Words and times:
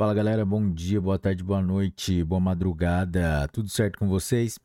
Fala 0.00 0.14
galera, 0.14 0.46
bom 0.46 0.72
dia, 0.72 0.98
boa 0.98 1.18
tarde, 1.18 1.44
boa 1.44 1.60
noite, 1.60 2.24
boa 2.24 2.40
madrugada, 2.40 3.46
tudo 3.52 3.68
certo 3.68 3.98
com 3.98 4.08
vocês? 4.08 4.58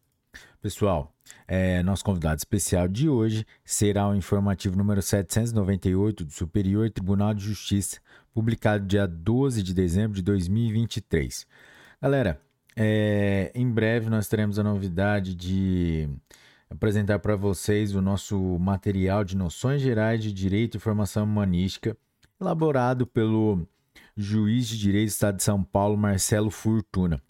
Pessoal, 0.62 1.14
é, 1.46 1.84
nosso 1.84 2.06
convidado 2.06 2.38
especial 2.38 2.88
de 2.88 3.10
hoje 3.10 3.46
será 3.66 4.08
o 4.08 4.16
informativo 4.16 4.78
número 4.78 5.02
798 5.02 6.24
do 6.24 6.32
Superior 6.32 6.90
Tribunal 6.90 7.34
de 7.34 7.44
Justiça, 7.44 8.00
publicado 8.34 8.86
dia 8.86 9.06
12 9.06 9.62
de 9.62 9.74
dezembro 9.74 10.16
de 10.16 10.22
2023. 10.22 11.46
Galera, 12.02 12.40
é, 12.74 13.52
em 13.54 13.70
breve 13.70 14.10
nós 14.10 14.30
teremos 14.30 14.58
a 14.58 14.64
novidade 14.64 15.36
de 15.36 16.08
apresentar 16.70 17.20
para 17.20 17.36
vocês 17.36 17.94
o 17.94 18.02
nosso 18.02 18.58
material 18.58 19.26
de 19.26 19.36
noções 19.36 19.82
gerais 19.82 20.24
de 20.24 20.32
direito 20.32 20.78
e 20.78 20.80
formação 20.80 21.26
humanística, 21.26 21.98
elaborado 22.40 23.06
pelo 23.06 23.68
juiz 24.16 24.68
de 24.68 24.78
direito 24.78 25.08
do 25.08 25.12
Estado 25.12 25.38
de 25.38 25.44
São 25.44 25.64
Paulo, 25.64 25.98
Marcelo 25.98 26.50
Fortuna. 26.50 27.22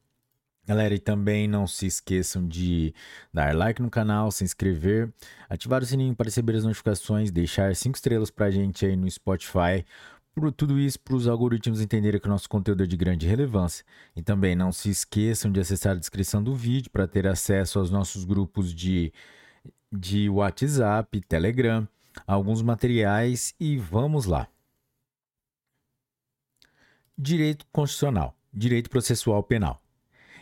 Galera, 0.68 0.96
e 0.96 1.00
também 1.00 1.48
não 1.48 1.68
se 1.68 1.86
esqueçam 1.86 2.48
de 2.48 2.94
dar 3.32 3.56
like 3.56 3.82
no 3.82 3.90
canal, 3.90 4.32
se 4.32 4.44
inscrever, 4.44 5.14
ativar 5.48 5.84
o 5.84 5.86
sininho 5.86 6.16
para 6.16 6.26
receber 6.26 6.56
as 6.56 6.64
notificações, 6.64 7.30
deixar 7.30 7.76
cinco 7.76 7.96
estrelas 7.96 8.32
para 8.32 8.48
a 8.48 8.52
gente 8.52 8.84
aí 8.84 8.96
no 8.96 9.10
Spotify. 9.10 9.86
Por 10.34 10.52
tudo 10.52 10.80
isso, 10.80 11.00
para 11.00 11.16
os 11.16 11.28
algoritmos 11.28 11.82
entenderem 11.82 12.20
que 12.20 12.28
o 12.28 12.32
nosso 12.32 12.50
conteúdo 12.50 12.84
é 12.84 12.88
de 12.88 12.98
grande 12.98 13.28
relevância. 13.28 13.86
E 14.16 14.24
também 14.24 14.56
não 14.56 14.72
se 14.72 14.90
esqueçam 14.90 15.52
de 15.52 15.60
acessar 15.60 15.94
a 15.94 16.00
descrição 16.00 16.44
do 16.44 16.56
vídeo 16.56 16.90
para 16.92 17.08
ter 17.08 17.28
acesso 17.28 17.78
aos 17.80 17.92
nossos 17.92 18.26
grupos 18.26 18.74
de, 18.74 19.14
de 19.92 20.30
WhatsApp, 20.30 21.22
Telegram, 21.22 21.88
alguns 22.26 22.62
materiais 22.64 23.54
e 23.60 23.78
vamos 23.78 24.26
lá. 24.26 24.48
Direito 27.18 27.66
Constitucional, 27.72 28.38
Direito 28.54 28.90
Processual 28.90 29.42
Penal. 29.42 29.82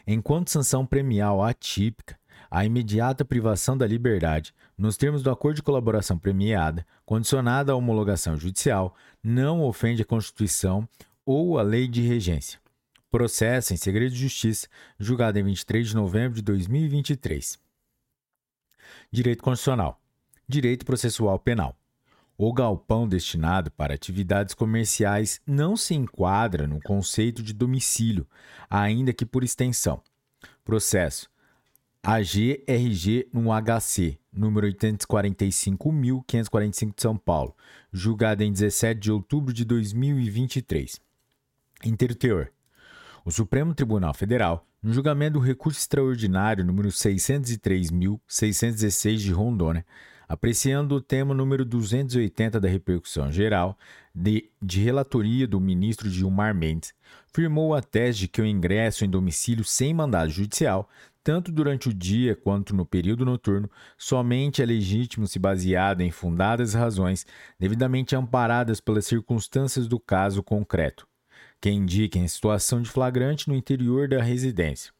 Enquanto 0.08 0.50
sanção 0.50 0.88
premial 0.88 1.44
atípica, 1.44 2.20
a 2.50 2.66
imediata 2.66 3.24
privação 3.24 3.78
da 3.78 3.86
liberdade, 3.86 4.56
nos 4.76 4.98
termos 4.98 5.22
do 5.22 5.30
acordo 5.30 5.58
de 5.58 5.62
colaboração 5.62 6.18
premiada, 6.18 6.84
condicionada 7.06 7.72
à 7.72 7.76
homologação 7.76 8.36
judicial, 8.36 8.96
não 9.24 9.62
ofende 9.62 10.02
a 10.02 10.06
Constituição 10.06 10.90
ou 11.24 11.60
a 11.60 11.62
lei 11.62 11.88
de 11.88 12.02
regência. 12.02 12.60
Processo 13.12 13.72
em 13.76 13.78
segredo 13.78 14.12
de 14.12 14.22
justiça, 14.22 14.68
julgado 14.98 15.38
em 15.38 15.44
23 15.44 15.90
de 15.90 15.96
novembro 15.96 16.38
de 16.38 16.42
2023. 16.42 17.60
Direito 19.12 19.44
Constitucional. 19.44 20.02
Direito 20.50 20.86
Processual 20.86 21.38
Penal. 21.38 21.78
O 22.38 22.52
galpão 22.52 23.08
destinado 23.08 23.72
para 23.72 23.94
atividades 23.94 24.56
comerciais 24.56 25.40
não 25.46 25.78
se 25.78 25.94
enquadra 25.94 26.68
no 26.68 26.82
conceito 26.82 27.44
de 27.44 27.54
domicílio, 27.54 28.28
ainda 28.70 29.14
que 29.14 29.26
por 29.26 29.44
extensão. 29.44 30.02
Processo 30.66 31.32
AGRG 32.06 33.30
no 33.32 33.50
HC, 33.52 34.20
número 34.34 34.68
845.545 34.68 36.96
de 36.96 37.02
São 37.02 37.16
Paulo, 37.16 37.56
julgado 37.94 38.44
em 38.44 38.52
17 38.52 39.00
de 39.00 39.10
outubro 39.10 39.54
de 39.54 39.64
2023. 39.64 41.00
Inteiro 41.86 42.14
teor. 42.14 42.52
O 43.24 43.32
Supremo 43.32 43.74
Tribunal 43.74 44.14
Federal, 44.14 44.68
no 44.82 44.92
julgamento 44.92 45.36
do 45.36 45.40
recurso 45.40 45.80
extraordinário 45.80 46.66
número 46.66 46.90
603.616 46.90 49.16
de 49.16 49.32
Rondônia, 49.32 49.86
apreciando 50.34 50.96
o 50.96 51.02
tema 51.02 51.32
número 51.32 51.64
280 51.64 52.60
da 52.60 52.68
repercussão 52.68 53.32
geral 53.32 53.78
de, 54.16 54.50
de 54.60 54.82
relatoria 54.82 55.48
do 55.48 55.60
ministro 55.60 56.10
Gilmar 56.10 56.56
Mendes, 56.56 56.92
firmou 57.32 57.76
a 57.76 57.84
tese 57.84 58.22
de 58.22 58.28
que 58.28 58.42
o 58.42 58.46
ingresso 58.46 59.06
em 59.06 59.10
domicílio 59.10 59.64
sem 59.64 59.94
mandado 59.94 60.32
judicial, 60.32 60.90
tanto 61.24 61.52
durante 61.52 61.88
o 61.88 61.94
dia 61.94 62.36
quanto 62.36 62.76
no 62.76 62.84
período 62.84 63.24
noturno, 63.24 63.70
somente 63.96 64.60
é 64.60 64.66
legítimo 64.66 65.28
se 65.28 65.38
baseado 65.38 66.02
em 66.02 66.10
fundadas 66.10 66.74
razões 66.74 67.28
devidamente 67.60 68.16
amparadas 68.16 68.82
pelas 68.82 69.06
circunstâncias 69.06 69.88
do 69.88 70.00
caso 70.00 70.42
concreto, 70.42 71.08
que 71.62 71.70
indiquem 71.70 72.28
situação 72.28 72.82
de 72.82 72.90
flagrante 72.90 73.48
no 73.48 73.56
interior 73.56 74.08
da 74.08 74.20
residência 74.20 74.92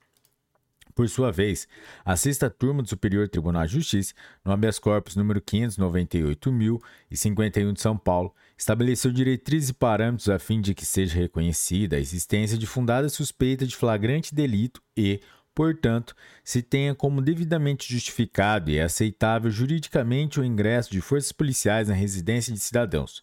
por 0.94 1.10
sua 1.10 1.32
vez, 1.32 1.68
a 2.06 2.16
sexta 2.16 2.50
turma 2.50 2.82
do 2.82 2.90
Superior 2.90 3.28
Tribunal 3.28 3.66
de 3.66 3.74
Justiça, 3.74 4.14
no 4.44 4.52
habeas 4.52 4.80
corpus 4.80 5.16
número 5.16 5.42
598.051 5.42 7.74
de 7.74 7.82
São 7.82 7.98
Paulo, 7.98 8.34
estabeleceu 8.58 9.12
diretrizes 9.12 9.70
e 9.70 9.74
parâmetros 9.74 10.30
a 10.30 10.40
fim 10.40 10.62
de 10.62 10.74
que 10.74 10.86
seja 10.86 11.20
reconhecida 11.20 11.96
a 11.96 12.00
existência 12.00 12.58
de 12.58 12.66
fundada 12.66 13.10
suspeita 13.10 13.66
de 13.66 13.76
flagrante 13.76 14.34
delito 14.34 14.82
e, 14.96 15.20
portanto, 15.54 16.16
se 16.44 16.62
tenha 16.62 16.96
como 16.96 17.22
devidamente 17.22 17.92
justificado 17.92 18.72
e 18.72 18.80
aceitável 18.80 19.52
juridicamente 19.52 20.40
o 20.40 20.46
ingresso 20.46 20.92
de 20.92 21.02
forças 21.02 21.32
policiais 21.32 21.88
na 21.88 21.94
residência 21.94 22.54
de 22.54 22.60
cidadãos, 22.60 23.22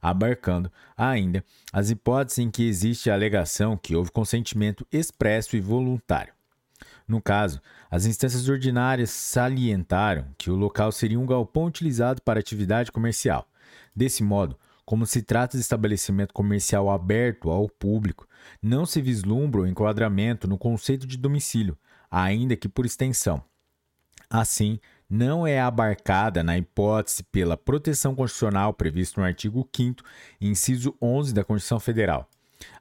abarcando 0.00 0.70
ainda 0.96 1.44
as 1.72 1.90
hipóteses 1.90 2.38
em 2.38 2.50
que 2.50 2.66
existe 2.66 3.10
a 3.10 3.14
alegação 3.14 3.76
que 3.76 3.94
houve 3.94 4.10
consentimento 4.10 4.86
expresso 4.90 5.56
e 5.56 5.60
voluntário. 5.60 6.32
No 7.06 7.20
caso, 7.20 7.60
as 7.90 8.06
instâncias 8.06 8.48
ordinárias 8.48 9.10
salientaram 9.10 10.26
que 10.38 10.50
o 10.50 10.56
local 10.56 10.92
seria 10.92 11.18
um 11.18 11.26
galpão 11.26 11.64
utilizado 11.64 12.22
para 12.22 12.40
atividade 12.40 12.92
comercial. 12.92 13.46
Desse 13.94 14.22
modo, 14.22 14.58
como 14.84 15.06
se 15.06 15.22
trata 15.22 15.56
de 15.56 15.62
estabelecimento 15.62 16.34
comercial 16.34 16.90
aberto 16.90 17.50
ao 17.50 17.68
público, 17.68 18.26
não 18.60 18.84
se 18.84 19.00
vislumbra 19.00 19.62
o 19.62 19.66
enquadramento 19.66 20.48
no 20.48 20.58
conceito 20.58 21.06
de 21.06 21.16
domicílio, 21.16 21.78
ainda 22.10 22.56
que 22.56 22.68
por 22.68 22.84
extensão. 22.84 23.42
Assim, 24.28 24.80
não 25.08 25.46
é 25.46 25.60
abarcada 25.60 26.42
na 26.42 26.56
hipótese 26.56 27.22
pela 27.24 27.56
proteção 27.56 28.14
constitucional 28.14 28.72
prevista 28.72 29.20
no 29.20 29.26
artigo 29.26 29.68
5 29.74 30.02
inciso 30.40 30.96
11 31.02 31.34
da 31.34 31.44
Constituição 31.44 31.78
Federal. 31.78 32.28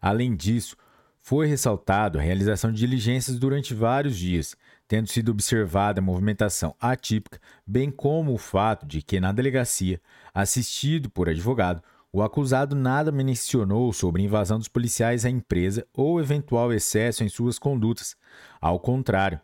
Além 0.01 0.35
disso, 0.35 0.77
foi 1.21 1.47
ressaltado 1.47 2.17
a 2.17 2.21
realização 2.21 2.71
de 2.71 2.79
diligências 2.79 3.37
durante 3.37 3.73
vários 3.73 4.17
dias, 4.17 4.55
tendo 4.87 5.07
sido 5.07 5.31
observada 5.31 5.99
a 5.99 6.03
movimentação 6.03 6.75
atípica, 6.79 7.39
bem 7.65 7.91
como 7.91 8.33
o 8.33 8.37
fato 8.37 8.85
de 8.85 9.01
que, 9.01 9.19
na 9.19 9.31
delegacia, 9.31 10.01
assistido 10.33 11.09
por 11.09 11.29
advogado, 11.29 11.81
o 12.11 12.21
acusado 12.21 12.75
nada 12.75 13.11
mencionou 13.11 13.93
sobre 13.93 14.21
invasão 14.21 14.57
dos 14.57 14.67
policiais 14.67 15.23
à 15.23 15.29
empresa 15.29 15.87
ou 15.93 16.19
eventual 16.19 16.73
excesso 16.73 17.23
em 17.23 17.29
suas 17.29 17.57
condutas. 17.57 18.17
Ao 18.59 18.77
contrário, 18.79 19.39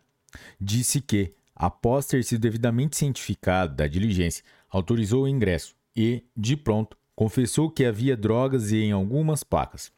disse 0.59 0.99
que, 0.99 1.33
após 1.55 2.05
ter 2.05 2.23
sido 2.25 2.41
devidamente 2.41 2.97
cientificado 2.97 3.73
da 3.73 3.87
diligência, 3.87 4.43
autorizou 4.69 5.23
o 5.23 5.27
ingresso 5.29 5.75
e, 5.95 6.25
de 6.35 6.57
pronto, 6.57 6.97
confessou 7.15 7.71
que 7.71 7.85
havia 7.85 8.17
drogas 8.17 8.73
em 8.73 8.91
algumas 8.91 9.43
placas. 9.43 9.91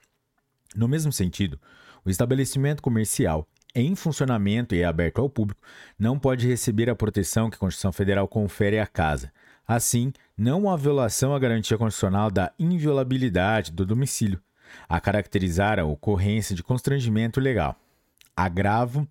No 0.76 0.88
mesmo 0.88 1.12
sentido, 1.12 1.60
o 2.06 2.10
estabelecimento 2.10 2.82
comercial 2.82 3.48
em 3.76 3.96
funcionamento 3.96 4.74
e 4.74 4.84
aberto 4.84 5.22
ao 5.22 5.30
público 5.30 5.62
não 5.98 6.18
pode 6.18 6.48
receber 6.48 6.90
a 6.90 6.96
proteção 6.96 7.50
que 7.50 7.56
a 7.56 7.60
Constituição 7.60 7.92
Federal 7.92 8.28
confere 8.28 8.80
à 8.80 8.88
casa. 8.88 9.32
Assim, 9.68 10.12
não 10.36 10.70
há 10.70 10.76
violação 10.76 11.36
à 11.36 11.40
garantia 11.40 11.78
constitucional 11.78 12.32
da 12.32 12.52
inviolabilidade 12.58 13.72
do 13.72 13.86
domicílio, 13.86 14.42
a 14.88 15.00
caracterizar 15.00 15.80
a 15.80 15.86
ocorrência 15.86 16.56
de 16.56 16.64
constrangimento 16.64 17.40
legal. 17.40 17.76
Agravo 18.36 19.08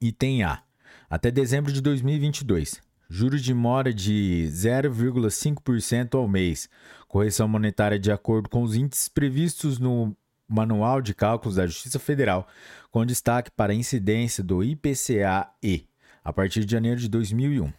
Item 0.00 0.42
A. 0.42 0.64
Até 1.08 1.30
dezembro 1.30 1.72
de 1.72 1.80
2022, 1.80 2.80
juros 3.08 3.42
de 3.42 3.52
mora 3.52 3.92
de 3.92 4.48
0,5% 4.50 6.14
ao 6.14 6.26
mês, 6.26 6.68
correção 7.06 7.46
monetária 7.46 7.98
de 7.98 8.10
acordo 8.10 8.48
com 8.48 8.62
os 8.62 8.74
índices 8.74 9.08
previstos 9.08 9.78
no 9.78 10.16
Manual 10.48 11.00
de 11.00 11.14
Cálculos 11.14 11.56
da 11.56 11.66
Justiça 11.66 11.98
Federal, 11.98 12.46
com 12.90 13.04
destaque 13.04 13.50
para 13.50 13.72
a 13.72 13.76
incidência 13.76 14.42
do 14.42 14.62
IPCA-E, 14.62 15.86
a 16.22 16.32
partir 16.32 16.64
de 16.64 16.72
janeiro 16.72 17.00
de 17.00 17.08
2001. 17.08 17.72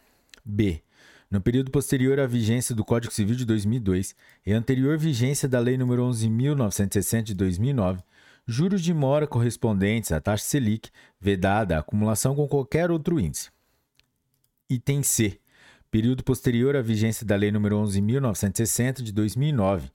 B. 0.44 0.82
No 1.30 1.42
período 1.42 1.72
posterior 1.72 2.20
à 2.20 2.28
vigência 2.28 2.76
do 2.76 2.86
Código 2.86 3.12
Civil 3.12 3.36
de 3.36 3.46
2002 3.46 4.16
e 4.46 4.54
anterior 4.54 4.98
vigência 4.98 5.50
da 5.50 5.60
Lei 5.60 5.76
nº 5.76 5.86
11.960 5.86 7.24
de 7.24 7.34
2009, 7.34 8.02
juros 8.48 8.82
de 8.82 8.94
mora 8.94 9.26
correspondentes 9.26 10.12
à 10.12 10.22
taxa 10.22 10.46
Selic, 10.46 10.90
vedada 11.20 11.76
a 11.76 11.80
acumulação 11.80 12.36
com 12.36 12.48
qualquer 12.48 12.92
outro 12.92 13.20
índice. 13.20 13.50
Item 14.70 15.04
C. 15.04 15.40
Período 15.90 16.24
posterior 16.24 16.76
à 16.76 16.82
vigência 16.82 17.26
da 17.26 17.36
Lei 17.36 17.52
nº 17.52 17.60
11.960 17.60 19.02
de 19.02 19.12
2009. 19.12 19.90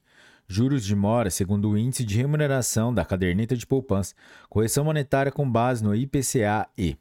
Juros 0.48 0.84
de 0.84 0.96
mora 0.96 1.30
segundo 1.30 1.70
o 1.70 1.78
índice 1.78 2.04
de 2.04 2.16
remuneração 2.16 2.92
da 2.92 3.04
caderneta 3.04 3.56
de 3.56 3.66
poupança, 3.66 4.14
correção 4.48 4.84
monetária 4.84 5.30
com 5.30 5.48
base 5.48 5.84
no 5.84 5.94
IPCA-E. 5.94 6.96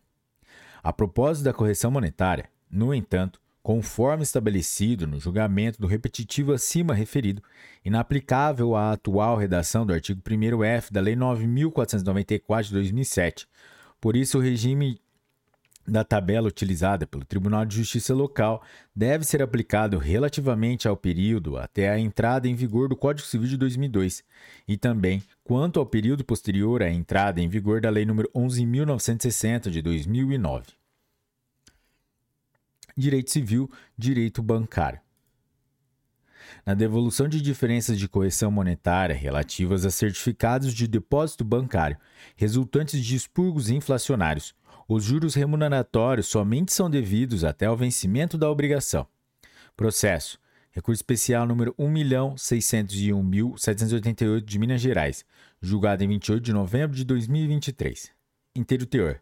A 0.83 0.93
propósito 0.93 1.45
da 1.45 1.53
correção 1.53 1.89
monetária, 1.89 2.45
no 2.69 2.93
entanto, 2.93 3.41
conforme 3.61 4.23
estabelecido 4.23 5.05
no 5.05 5.19
julgamento 5.19 5.79
do 5.79 5.87
repetitivo 5.87 6.53
acima 6.53 6.93
referido, 6.93 7.41
inaplicável 7.83 8.75
à 8.75 8.93
atual 8.93 9.37
redação 9.37 9.85
do 9.85 9.93
artigo 9.93 10.21
1º-F 10.21 10.91
da 10.91 11.01
Lei 11.01 11.15
9.494 11.15 12.63
de 12.63 12.73
2007. 12.73 13.47
Por 13.99 14.15
isso, 14.15 14.37
o 14.37 14.41
regime 14.41 14.99
da 15.89 16.03
tabela 16.03 16.47
utilizada 16.47 17.05
pelo 17.07 17.25
Tribunal 17.25 17.65
de 17.65 17.75
Justiça 17.75 18.13
local 18.13 18.63
deve 18.95 19.25
ser 19.25 19.41
aplicado 19.41 19.97
relativamente 19.97 20.87
ao 20.87 20.95
período 20.95 21.57
até 21.57 21.89
a 21.89 21.99
entrada 21.99 22.47
em 22.47 22.55
vigor 22.55 22.87
do 22.87 22.95
Código 22.95 23.27
Civil 23.27 23.47
de 23.47 23.57
2002 23.57 24.23
e 24.67 24.77
também 24.77 25.23
quanto 25.43 25.79
ao 25.79 25.85
período 25.85 26.23
posterior 26.23 26.83
à 26.83 26.89
entrada 26.89 27.41
em 27.41 27.49
vigor 27.49 27.81
da 27.81 27.89
Lei 27.89 28.05
nº 28.05 28.25
11.960 28.35 29.69
de 29.69 29.81
2009. 29.81 30.78
Direito 32.99 33.31
Civil, 33.31 33.71
Direito 33.97 34.43
Bancário. 34.43 34.99
Na 36.65 36.73
devolução 36.73 37.27
de 37.27 37.41
diferenças 37.41 37.97
de 37.97 38.07
correção 38.07 38.51
monetária 38.51 39.15
relativas 39.15 39.85
a 39.85 39.91
certificados 39.91 40.73
de 40.73 40.87
depósito 40.87 41.43
bancário 41.43 41.97
resultantes 42.35 43.03
de 43.03 43.15
expurgos 43.15 43.69
inflacionários, 43.69 44.55
os 44.87 45.03
juros 45.03 45.35
remuneratórios 45.35 46.27
somente 46.27 46.73
são 46.73 46.89
devidos 46.89 47.43
até 47.43 47.69
o 47.69 47.77
vencimento 47.77 48.35
da 48.37 48.49
obrigação. 48.49 49.05
Processo. 49.77 50.39
Recurso 50.71 50.99
especial 50.99 51.47
número 51.47 51.73
1.601.788 51.75 54.41
de 54.41 54.59
Minas 54.59 54.81
Gerais, 54.81 55.25
julgado 55.61 56.03
em 56.03 56.07
28 56.07 56.43
de 56.43 56.53
novembro 56.53 56.95
de 56.95 57.03
2023. 57.03 58.11
Inteiro 58.55 58.85
teor. 58.85 59.19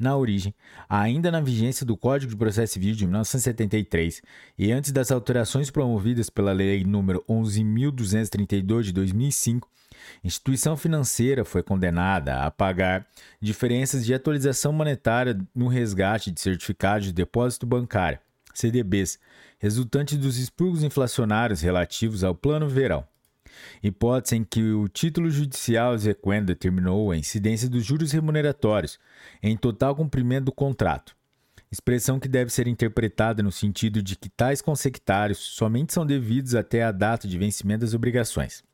Na 0.00 0.16
origem, 0.16 0.54
ainda 0.88 1.28
na 1.28 1.40
vigência 1.40 1.84
do 1.84 1.96
Código 1.96 2.30
de 2.30 2.36
Processo 2.36 2.74
Civil 2.74 2.94
de 2.94 3.04
1973 3.04 4.22
e 4.56 4.70
antes 4.70 4.92
das 4.92 5.10
alterações 5.10 5.72
promovidas 5.72 6.30
pela 6.30 6.52
Lei 6.52 6.84
nº 6.84 7.20
11.232 7.28 8.82
de 8.82 8.92
2005, 8.92 9.68
instituição 10.22 10.76
financeira 10.76 11.44
foi 11.44 11.64
condenada 11.64 12.44
a 12.44 12.48
pagar 12.48 13.08
diferenças 13.40 14.06
de 14.06 14.14
atualização 14.14 14.72
monetária 14.72 15.36
no 15.52 15.66
resgate 15.66 16.30
de 16.30 16.40
certificados 16.40 17.08
de 17.08 17.12
depósito 17.12 17.66
bancário, 17.66 18.20
CDBs, 18.54 19.18
resultantes 19.58 20.16
dos 20.16 20.38
expurgos 20.38 20.84
inflacionários 20.84 21.60
relativos 21.60 22.22
ao 22.22 22.36
Plano 22.36 22.68
Verão. 22.68 23.04
Hipótese 23.82 24.36
em 24.36 24.44
que 24.44 24.62
o 24.72 24.88
título 24.88 25.30
judicial 25.30 25.94
exequendo 25.94 26.46
determinou 26.46 27.10
a 27.10 27.16
incidência 27.16 27.68
dos 27.68 27.84
juros 27.84 28.12
remuneratórios 28.12 28.98
em 29.42 29.56
total 29.56 29.94
cumprimento 29.94 30.46
do 30.46 30.52
contrato. 30.52 31.16
Expressão 31.70 32.18
que 32.18 32.28
deve 32.28 32.50
ser 32.50 32.66
interpretada 32.66 33.42
no 33.42 33.52
sentido 33.52 34.02
de 34.02 34.16
que 34.16 34.30
tais 34.30 34.62
consectários 34.62 35.38
somente 35.38 35.92
são 35.92 36.06
devidos 36.06 36.54
até 36.54 36.82
a 36.82 36.90
data 36.90 37.28
de 37.28 37.36
vencimento 37.36 37.80
das 37.80 37.92
obrigações. 37.92 38.64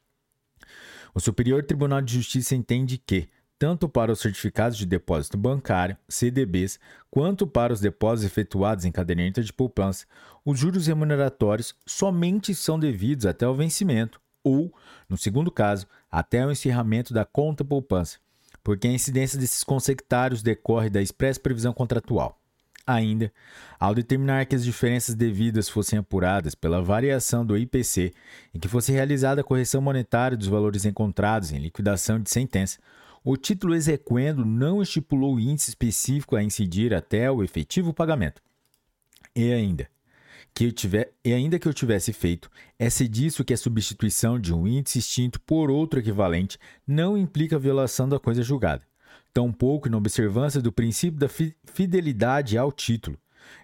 O 1.12 1.20
Superior 1.20 1.64
Tribunal 1.64 2.00
de 2.00 2.14
Justiça 2.14 2.54
entende 2.54 2.98
que, 2.98 3.28
tanto 3.58 3.88
para 3.88 4.12
os 4.12 4.20
certificados 4.20 4.76
de 4.76 4.86
depósito 4.86 5.36
bancário, 5.36 5.96
CDBs, 6.08 6.78
quanto 7.10 7.46
para 7.46 7.72
os 7.72 7.80
depósitos 7.80 8.30
efetuados 8.30 8.84
em 8.84 8.92
caderneta 8.92 9.42
de 9.42 9.52
poupança, 9.52 10.06
os 10.44 10.58
juros 10.58 10.86
remuneratórios 10.86 11.74
somente 11.86 12.54
são 12.54 12.78
devidos 12.78 13.26
até 13.26 13.46
o 13.46 13.54
vencimento, 13.54 14.20
ou, 14.44 14.72
no 15.08 15.16
segundo 15.16 15.50
caso, 15.50 15.86
até 16.12 16.46
o 16.46 16.52
encerramento 16.52 17.12
da 17.12 17.24
conta 17.24 17.64
poupança, 17.64 18.18
porque 18.62 18.86
a 18.86 18.92
incidência 18.92 19.38
desses 19.38 19.64
consectários 19.64 20.42
decorre 20.42 20.90
da 20.90 21.02
expressa 21.02 21.40
previsão 21.40 21.72
contratual. 21.72 22.38
Ainda, 22.86 23.32
ao 23.80 23.94
determinar 23.94 24.44
que 24.44 24.54
as 24.54 24.62
diferenças 24.62 25.14
devidas 25.14 25.70
fossem 25.70 25.98
apuradas 25.98 26.54
pela 26.54 26.82
variação 26.82 27.44
do 27.44 27.56
IPC 27.56 28.12
e 28.52 28.58
que 28.58 28.68
fosse 28.68 28.92
realizada 28.92 29.40
a 29.40 29.44
correção 29.44 29.80
monetária 29.80 30.36
dos 30.36 30.48
valores 30.48 30.84
encontrados 30.84 31.50
em 31.50 31.58
liquidação 31.58 32.20
de 32.20 32.28
sentença, 32.28 32.78
o 33.24 33.38
título 33.38 33.74
exequendo 33.74 34.44
não 34.44 34.82
estipulou 34.82 35.40
índice 35.40 35.70
específico 35.70 36.36
a 36.36 36.42
incidir 36.42 36.92
até 36.92 37.30
o 37.30 37.42
efetivo 37.42 37.94
pagamento. 37.94 38.42
E 39.34 39.50
ainda, 39.50 39.88
que 40.54 40.66
eu 40.66 40.72
tiver, 40.72 41.12
e 41.24 41.32
ainda 41.32 41.58
que 41.58 41.66
eu 41.66 41.74
tivesse 41.74 42.12
feito, 42.12 42.50
é-se 42.78 43.08
disso 43.08 43.44
que 43.44 43.52
a 43.52 43.56
substituição 43.56 44.38
de 44.38 44.54
um 44.54 44.66
índice 44.66 45.00
extinto 45.00 45.40
por 45.40 45.70
outro 45.70 45.98
equivalente 45.98 46.58
não 46.86 47.18
implica 47.18 47.58
violação 47.58 48.08
da 48.08 48.18
coisa 48.18 48.42
julgada 48.42 48.84
tampouco 49.34 49.90
na 49.90 49.98
observância 49.98 50.62
do 50.62 50.72
princípio 50.72 51.18
da 51.18 51.28
fidelidade 51.28 52.56
ao 52.56 52.70
título, 52.70 53.18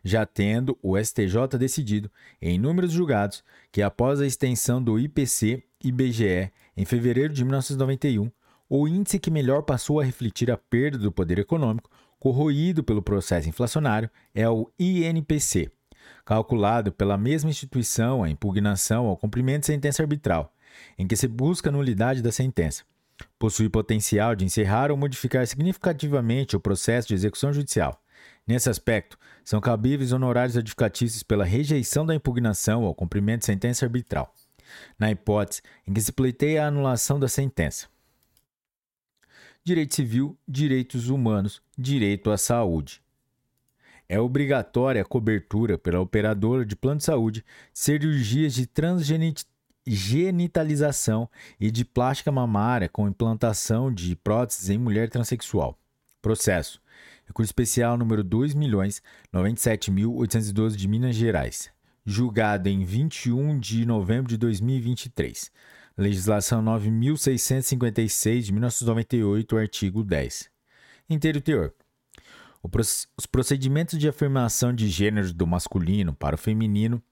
já 0.05 0.27
tendo 0.27 0.77
o 0.83 0.99
STJ 0.99 1.57
decidido, 1.57 2.11
em 2.43 2.57
inúmeros 2.57 2.91
julgados, 2.91 3.45
que 3.71 3.81
após 3.81 4.21
a 4.21 4.27
extensão 4.27 4.83
do 4.83 4.99
IPC 4.99 5.63
e 5.83 5.93
BGE 5.93 6.51
em 6.77 6.85
fevereiro 6.85 7.33
de 7.33 7.45
1991, 7.45 8.31
o 8.69 8.89
índice 8.89 9.19
que 9.19 9.31
melhor 9.31 9.63
passou 9.63 10.01
a 10.01 10.05
refletir 10.05 10.51
a 10.51 10.57
perda 10.57 10.99
do 10.99 11.13
poder 11.13 11.39
econômico 11.39 11.89
corroído 12.19 12.85
pelo 12.85 13.01
processo 13.01 13.49
inflacionário 13.49 14.11
é 14.35 14.49
o 14.49 14.71
INPC, 14.79 15.71
calculado 16.25 16.93
pela 16.93 17.17
mesma 17.17 17.51
instituição 17.51 18.23
a 18.23 18.31
impugnação 18.31 19.07
ao 19.07 19.17
cumprimento 19.17 19.61
de 19.61 19.67
sentença 19.67 20.03
arbitral, 20.03 20.55
em 20.99 21.07
que 21.07 21.17
se 21.17 21.27
busca 21.29 21.69
a 21.69 21.73
nulidade 21.73 22.23
da 22.23 22.33
sentença. 22.33 22.85
Possui 23.39 23.69
potencial 23.69 24.35
de 24.35 24.45
encerrar 24.45 24.91
ou 24.91 24.97
modificar 24.97 25.47
significativamente 25.47 26.57
o 26.57 26.61
processo 26.61 27.09
de 27.09 27.15
execução 27.15 27.53
judicial. 27.53 28.03
Nesse 28.47 28.69
aspecto, 28.69 29.19
são 29.45 29.61
cabíveis 29.61 30.13
honorários 30.13 30.57
advocatícios 30.57 31.23
pela 31.23 31.45
rejeição 31.45 32.05
da 32.05 32.15
impugnação 32.15 32.85
ao 32.85 32.95
cumprimento 32.95 33.41
de 33.41 33.47
sentença 33.47 33.85
arbitral, 33.85 34.35
na 34.99 35.11
hipótese 35.11 35.63
em 35.87 35.93
que 35.93 36.01
se 36.01 36.13
pleiteia 36.13 36.65
a 36.65 36.69
anulação 36.69 37.19
da 37.19 37.29
sentença. 37.29 37.89
Direito 39.63 39.95
civil, 39.95 40.39
direitos 40.49 41.09
humanos, 41.09 41.63
direito 41.77 42.31
à 42.31 42.39
saúde. 42.39 43.03
É 44.11 44.19
obrigatória 44.19 45.03
a 45.03 45.05
cobertura 45.05 45.79
pela 45.79 46.01
operadora 46.01 46.67
de 46.67 46.75
plano 46.75 46.99
de 46.99 47.05
saúde 47.05 47.45
cirurgias 47.73 48.53
de 48.53 48.67
transgenitalização 48.67 51.31
e 51.61 51.71
de 51.71 51.85
plástica 51.85 52.33
mamária 52.33 52.89
com 52.89 53.07
implantação 53.07 53.95
de 53.95 54.17
próteses 54.17 54.69
em 54.69 54.79
mulher 54.79 55.09
transexual. 55.09 55.79
Processo. 56.21 56.83
Recurso 57.25 57.51
especial 57.51 57.97
número 57.97 58.25
2.097.812 58.25 60.75
de 60.75 60.89
Minas 60.89 61.15
Gerais. 61.15 61.71
Julgado 62.05 62.69
em 62.69 62.83
21 62.83 63.61
de 63.61 63.87
novembro 63.87 64.29
de 64.29 64.37
2023. 64.37 65.53
Legislação 65.97 66.61
9.656 66.65 68.41
de 68.41 68.53
1998, 68.55 69.57
artigo 69.57 70.03
10. 70.03 70.51
Inteiro 71.09 71.41
teor. 71.41 71.73
Os 72.63 73.27
procedimentos 73.27 73.99
de 73.99 74.09
afirmação 74.09 74.73
de 74.73 74.89
gênero 74.89 75.33
do 75.33 75.47
masculino 75.47 76.15
para 76.15 76.35
o 76.35 76.39
feminino 76.39 77.03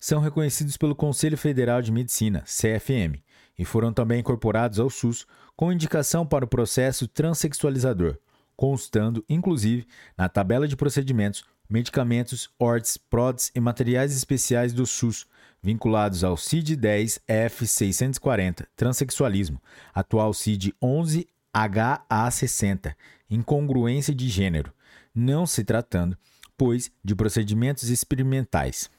são 0.00 0.20
reconhecidos 0.20 0.76
pelo 0.76 0.96
Conselho 0.96 1.38
Federal 1.38 1.82
de 1.82 1.92
Medicina, 1.92 2.42
CFM, 2.42 3.22
e 3.58 3.64
foram 3.64 3.92
também 3.92 4.20
incorporados 4.20 4.80
ao 4.80 4.90
SUS 4.90 5.26
com 5.54 5.70
indicação 5.70 6.26
para 6.26 6.44
o 6.44 6.48
processo 6.48 7.06
transexualizador, 7.06 8.18
constando, 8.56 9.24
inclusive, 9.28 9.86
na 10.16 10.28
tabela 10.28 10.66
de 10.66 10.76
procedimentos, 10.76 11.44
medicamentos, 11.68 12.50
ORTS, 12.58 12.96
PRODS 12.96 13.52
e 13.54 13.60
materiais 13.60 14.16
especiais 14.16 14.72
do 14.72 14.86
SUS, 14.86 15.26
vinculados 15.62 16.24
ao 16.24 16.36
CID-10-F640, 16.36 18.66
transexualismo, 18.74 19.62
atual 19.94 20.32
CID-11-HA60, 20.32 22.96
incongruência 23.34 24.14
de 24.14 24.28
gênero, 24.28 24.72
não 25.14 25.46
se 25.46 25.64
tratando, 25.64 26.16
pois, 26.56 26.90
de 27.04 27.14
procedimentos 27.14 27.88
experimentais. 27.88 28.90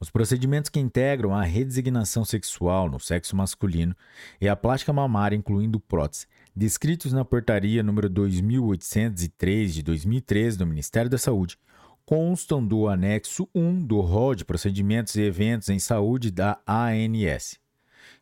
Os 0.00 0.10
procedimentos 0.10 0.68
que 0.70 0.80
integram 0.80 1.34
a 1.34 1.42
redesignação 1.42 2.24
sexual 2.24 2.90
no 2.90 2.98
sexo 2.98 3.36
masculino 3.36 3.94
e 4.40 4.48
a 4.48 4.56
plástica 4.56 4.92
mamária, 4.92 5.36
incluindo 5.36 5.78
prótese, 5.80 6.26
descritos 6.54 7.12
na 7.12 7.24
portaria 7.24 7.82
número 7.82 8.08
2803 8.08 9.74
de 9.74 9.82
2013 9.82 10.58
do 10.58 10.66
Ministério 10.66 11.10
da 11.10 11.18
Saúde, 11.18 11.58
constam 12.04 12.64
do 12.66 12.88
anexo 12.88 13.48
1 13.54 13.86
do 13.86 14.00
rol 14.00 14.34
de 14.34 14.44
procedimentos 14.44 15.14
e 15.14 15.22
eventos 15.22 15.68
em 15.68 15.78
saúde 15.78 16.30
da 16.30 16.58
ANS. 16.66 17.58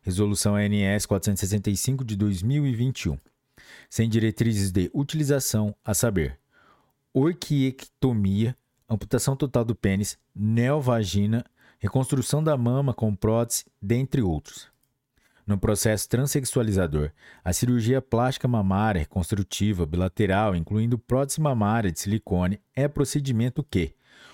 Resolução 0.01 0.55
ANS 0.55 1.05
465 1.05 2.03
de 2.03 2.15
2021 2.15 3.17
sem 3.93 4.09
diretrizes 4.09 4.71
de 4.71 4.89
utilização, 4.91 5.75
a 5.85 5.93
saber, 5.93 6.39
orquiectomia, 7.13 8.57
amputação 8.89 9.35
total 9.35 9.63
do 9.63 9.75
pênis, 9.75 10.17
neovagina, 10.35 11.45
reconstrução 11.77 12.43
da 12.43 12.57
mama 12.57 12.91
com 12.91 13.15
prótese, 13.15 13.65
dentre 13.79 14.19
outros. 14.23 14.67
No 15.45 15.59
processo 15.59 16.09
transexualizador, 16.09 17.11
a 17.45 17.53
cirurgia 17.53 18.01
plástica 18.01 18.47
mamária 18.47 19.01
reconstrutiva 19.01 19.85
bilateral, 19.85 20.55
incluindo 20.55 20.97
prótese 20.97 21.39
mamária 21.39 21.91
de 21.91 21.99
silicone, 21.99 22.59
é 22.75 22.87
procedimento 22.87 23.61
que, 23.61 23.93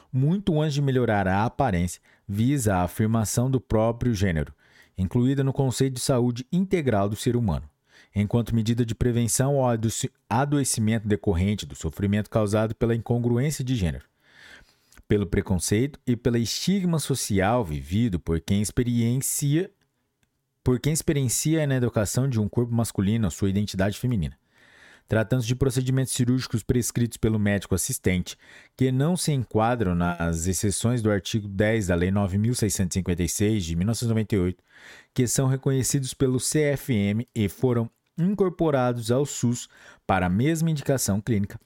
muito 0.10 0.62
antes 0.62 0.75
de 0.75 0.82
melhorar 0.82 1.28
a 1.28 1.44
aparência, 1.44 2.01
visa 2.25 2.78
a 2.78 2.84
afirmação 2.84 3.51
do 3.51 3.60
próprio 3.60 4.13
gênero, 4.13 4.54
incluída 4.98 5.44
no 5.44 5.51
conceito 5.51 5.96
de 5.96 6.00
saúde 6.00 6.48
integral 6.50 7.10
do 7.10 7.18
ser 7.18 7.36
humano 7.36 7.70
enquanto 8.16 8.56
medida 8.56 8.86
de 8.86 8.96
prevenção 8.96 9.60
ao 9.60 9.78
adoecimento 10.30 11.08
decorrente 11.08 11.66
do 11.66 11.75
sofrimento 11.75 12.30
causado 12.30 12.75
pela 12.75 12.96
incongruência 12.96 13.63
de 13.63 13.75
gênero, 13.75 14.06
pelo 15.08 15.25
preconceito 15.25 16.00
e 16.06 16.16
pelo 16.16 16.38
estigma 16.38 17.00
social 17.00 17.66
vivido 17.66 18.20
por 18.20 18.39
quem 18.39 18.62
experiencia 18.62 19.72
por 20.63 20.80
quem 20.80 20.94
experiencia 20.94 21.66
na 21.66 21.75
educação 21.75 22.30
de 22.30 22.39
um 22.39 22.48
corpo 22.48 22.72
masculino 22.72 23.25
a 23.25 23.32
sua 23.32 23.50
identidade 23.50 23.98
feminina. 23.98 24.38
Tratando-se 25.08 25.48
de 25.48 25.56
procedimentos 25.56 26.13
cirúrgicos 26.13 26.62
prescritos 26.62 27.18
pelo 27.18 27.39
médico 27.39 27.74
assistente, 27.74 28.38
que 28.78 28.92
não 28.92 29.18
se 29.18 29.32
enquadram 29.32 29.96
nas 29.96 30.46
exceções 30.46 31.01
do 31.01 31.10
artigo 31.10 31.48
10 31.48 31.88
da 31.88 31.96
Lei 31.96 32.12
9.656 32.12 33.60
de 33.62 33.75
1998, 33.75 34.63
que 35.12 35.25
são 35.25 35.48
reconhecidos 35.48 36.13
pelo 36.13 36.38
CFM 36.38 37.25
e 37.34 37.50
foram 37.50 37.89
incorporados 38.20 39.12
ao 39.12 39.26
SUS 39.26 39.68
para 40.06 40.26
a 40.26 40.30
mesma 40.30 40.70
indicação 40.70 41.22
clínica. 41.22 41.60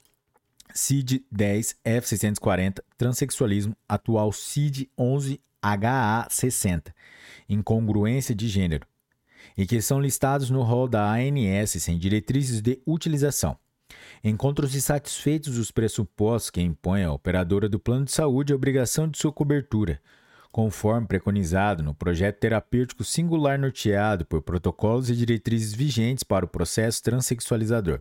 CID 0.73 1.25
10 1.31 1.75
F640 1.85 2.79
Transsexualismo, 2.97 3.75
atual 3.87 4.31
CID 4.31 4.89
11 4.97 5.39
HA 5.61 6.27
60 6.29 6.93
Incongruência 7.47 8.33
de 8.33 8.47
gênero, 8.47 8.87
e 9.57 9.65
que 9.65 9.81
são 9.81 9.99
listados 9.99 10.49
no 10.49 10.61
rol 10.61 10.87
da 10.87 11.13
ANS 11.13 11.71
sem 11.71 11.97
diretrizes 11.97 12.61
de 12.61 12.81
utilização. 12.85 13.57
Encontram-se 14.23 14.81
satisfeitos 14.81 15.57
os 15.57 15.69
pressupostos 15.71 16.49
que 16.49 16.61
impõem 16.61 17.03
à 17.03 17.11
operadora 17.11 17.69
do 17.69 17.79
plano 17.79 18.05
de 18.05 18.11
saúde 18.11 18.53
a 18.53 18.55
obrigação 18.55 19.07
de 19.07 19.17
sua 19.17 19.31
cobertura, 19.31 20.01
conforme 20.53 21.07
preconizado 21.07 21.81
no 21.81 21.95
projeto 21.95 22.37
terapêutico 22.37 23.03
singular 23.03 23.57
norteado 23.57 24.23
por 24.23 24.43
protocolos 24.43 25.09
e 25.09 25.15
diretrizes 25.15 25.73
vigentes 25.73 26.23
para 26.23 26.45
o 26.45 26.47
processo 26.47 27.01
transexualizador. 27.01 27.99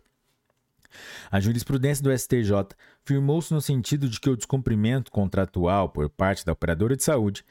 A 1.31 1.41
jurisprudência 1.41 2.05
do 2.05 2.17
STJ 2.17 2.77
firmou-se 3.07 3.55
no 3.55 3.61
sentido 3.63 4.07
de 4.07 4.21
que 4.21 4.29
o 4.29 4.37
descumprimento 4.37 5.11
contratual 5.11 5.89
por 5.89 6.11
parte 6.11 6.45
da 6.45 6.53
operadora 6.53 6.95
de 6.95 7.03
saúde, 7.03 7.43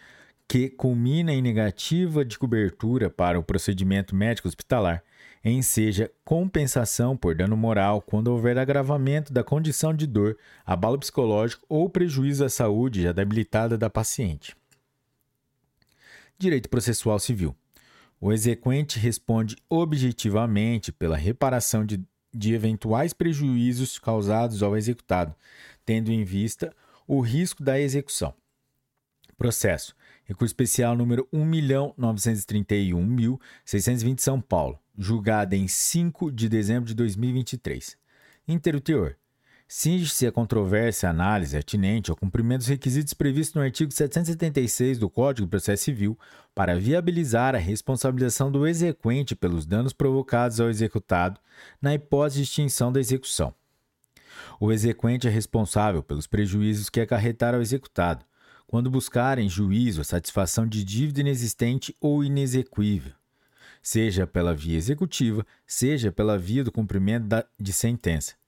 que 0.48 0.70
culmina 0.70 1.34
em 1.34 1.42
negativa 1.42 2.24
de 2.24 2.38
cobertura 2.38 3.10
para 3.10 3.40
o 3.40 3.44
procedimento 3.44 4.16
médico 4.16 4.48
hospitalar, 4.48 5.04
enseja 5.44 6.12
compensação 6.24 7.18
por 7.18 7.34
dano 7.34 7.58
moral 7.58 8.04
quando 8.04 8.28
houver 8.28 8.56
agravamento 8.60 9.34
da 9.34 9.44
condição 9.44 9.96
de 9.96 10.06
dor, 10.06 10.38
abalo 10.64 11.00
psicológico 11.00 11.66
ou 11.68 11.90
prejuízo 11.90 12.46
à 12.46 12.50
saúde 12.50 13.02
já 13.02 13.12
debilitada 13.12 13.76
da 13.80 13.90
paciente. 13.90 14.61
Direito 16.42 16.68
processual 16.70 17.20
civil. 17.20 17.56
O 18.20 18.34
exequente 18.34 18.98
responde 18.98 19.56
objetivamente 19.70 20.92
pela 20.92 21.16
reparação 21.16 21.86
de, 21.86 22.04
de 22.34 22.56
eventuais 22.56 23.14
prejuízos 23.14 24.00
causados 24.00 24.64
ao 24.64 24.76
executado, 24.76 25.36
tendo 25.86 26.12
em 26.12 26.24
vista 26.24 26.76
o 27.08 27.22
risco 27.22 27.64
da 27.64 27.80
execução. 27.80 28.34
Processo. 29.38 29.96
Recurso 30.24 30.52
especial 30.52 30.98
número 30.98 31.30
1.931.620 31.32 34.20
São 34.20 34.42
Paulo, 34.42 34.80
julgado 34.98 35.54
em 35.54 35.68
5 35.68 36.32
de 36.32 36.50
dezembro 36.50 36.88
de 36.88 36.96
2023. 36.96 37.96
Inteiro 38.48 38.82
teor. 39.72 39.82
Cinge-se 39.82 40.28
a 40.28 40.32
controvérsia 40.32 41.10
análise 41.10 41.58
atinente 41.58 42.12
ao 42.12 42.18
cumprimento 42.18 42.60
dos 42.60 42.68
requisitos 42.68 43.14
previstos 43.14 43.56
no 43.56 43.62
artigo 43.62 43.92
776 43.92 45.00
do 45.00 45.10
Código 45.10 45.48
de 45.48 45.50
Processo 45.50 45.86
Civil 45.86 46.20
para 46.54 46.78
viabilizar 46.78 47.56
a 47.56 47.58
responsabilização 47.58 48.52
do 48.52 48.68
exequente 48.68 49.34
pelos 49.34 49.66
danos 49.66 49.94
provocados 49.94 50.60
ao 50.60 50.70
executado 50.70 51.40
na 51.82 51.94
hipótese 51.94 52.38
de 52.38 52.44
extinção 52.44 52.92
da 52.92 53.00
execução. 53.00 53.54
O 54.60 54.72
exequente 54.72 55.28
é 55.28 55.32
responsável 55.32 56.04
pelos 56.04 56.28
prejuízos 56.28 56.90
que 56.90 57.00
acarretar 57.00 57.56
ao 57.56 57.62
executado, 57.62 58.26
quando 58.68 58.90
buscar 58.90 59.40
em 59.40 59.50
juízo 59.50 60.02
a 60.02 60.04
satisfação 60.04 60.68
de 60.68 60.84
dívida 60.84 61.22
inexistente 61.22 61.96
ou 62.00 62.24
inexequível, 62.24 63.14
seja 63.82 64.26
pela 64.26 64.54
via 64.54 64.78
executiva, 64.78 65.46
seja 65.66 66.12
pela 66.12 66.38
via 66.38 66.64
do 66.64 66.72
cumprimento 66.72 67.28
de 67.60 67.74
sentença 67.74 68.41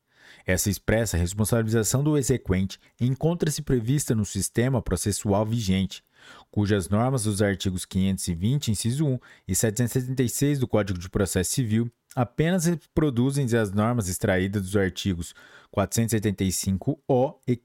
Essa 0.46 0.70
expressa 0.70 1.18
responsabilização 1.18 2.04
do 2.04 2.18
exequente 2.18 2.80
encontra-se 3.00 3.62
prevista 3.62 4.14
no 4.14 4.26
sistema 4.26 4.82
processual 4.82 5.46
vigente, 5.46 6.04
cujas 6.52 6.90
normas 6.90 7.24
dos 7.24 7.42
artigos 7.42 7.86
520, 7.86 8.72
inciso 8.72 9.06
1 9.06 9.20
e 9.48 9.56
776 9.56 10.60
do 10.60 10.68
Código 10.68 11.00
de 11.00 11.10
Processo 11.10 11.52
Civil 11.52 11.92
apenas 12.16 12.66
reproduzem 12.66 13.46
as 13.58 13.72
normas 13.72 14.08
extraídas 14.08 14.62
dos 14.64 14.76
artigos 14.76 15.34
475-O 15.76 17.40
e 17.48 17.56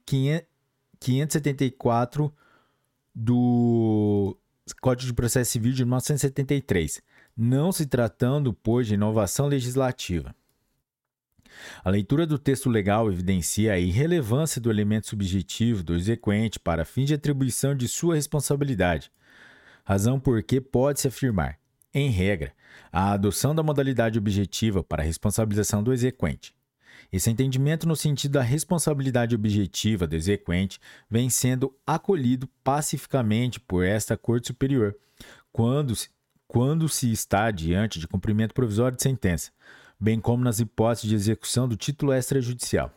574 0.98 2.32
do 3.14 4.36
Código 4.80 5.06
de 5.08 5.14
Processo 5.14 5.50
Civil 5.52 5.72
de 5.72 5.84
1973, 5.84 7.02
não 7.36 7.70
se 7.72 7.84
tratando, 7.86 8.52
pois, 8.52 8.86
de 8.86 8.94
inovação 8.94 9.46
legislativa. 9.46 10.34
A 11.84 11.90
leitura 11.90 12.26
do 12.26 12.38
texto 12.38 12.68
legal 12.68 13.10
evidencia 13.10 13.72
a 13.72 13.78
irrelevância 13.78 14.60
do 14.60 14.70
elemento 14.70 15.08
subjetivo 15.08 15.82
do 15.82 15.94
exequente 15.94 16.58
para 16.58 16.84
fim 16.84 17.04
de 17.04 17.14
atribuição 17.14 17.74
de 17.74 17.88
sua 17.88 18.14
responsabilidade, 18.14 19.10
razão 19.84 20.20
por 20.20 20.42
que 20.42 20.60
pode-se 20.60 21.08
afirmar, 21.08 21.58
em 21.92 22.10
regra, 22.10 22.52
a 22.92 23.12
adoção 23.12 23.54
da 23.54 23.62
modalidade 23.62 24.18
objetiva 24.18 24.82
para 24.82 25.02
a 25.02 25.06
responsabilização 25.06 25.82
do 25.82 25.92
exequente. 25.92 26.54
Esse 27.10 27.30
entendimento 27.30 27.88
no 27.88 27.96
sentido 27.96 28.32
da 28.32 28.42
responsabilidade 28.42 29.34
objetiva 29.34 30.06
do 30.06 30.14
exequente 30.14 30.78
vem 31.08 31.30
sendo 31.30 31.74
acolhido 31.86 32.48
pacificamente 32.62 33.58
por 33.58 33.84
esta 33.84 34.16
Corte 34.16 34.48
Superior, 34.48 34.94
quando, 35.50 35.94
quando 36.46 36.88
se 36.88 37.10
está 37.10 37.50
diante 37.50 37.98
de 37.98 38.06
cumprimento 38.06 38.52
provisório 38.52 38.96
de 38.96 39.02
sentença, 39.02 39.50
bem 39.98 40.20
como 40.20 40.44
nas 40.44 40.60
hipóteses 40.60 41.08
de 41.08 41.14
execução 41.14 41.68
do 41.68 41.76
título 41.76 42.12
extrajudicial. 42.12 42.92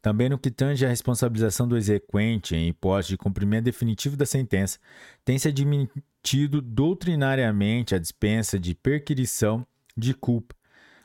Também 0.00 0.28
no 0.28 0.38
que 0.38 0.50
tange 0.50 0.84
à 0.84 0.88
responsabilização 0.88 1.66
do 1.66 1.76
exequente 1.76 2.54
em 2.54 2.68
hipótese 2.68 3.08
de 3.08 3.16
cumprimento 3.16 3.64
definitivo 3.64 4.16
da 4.16 4.26
sentença, 4.26 4.78
tem-se 5.24 5.48
admitido 5.48 6.60
doutrinariamente 6.60 7.94
a 7.94 7.98
dispensa 7.98 8.58
de 8.58 8.74
perquirição 8.74 9.66
de 9.96 10.12
culpa. 10.12 10.54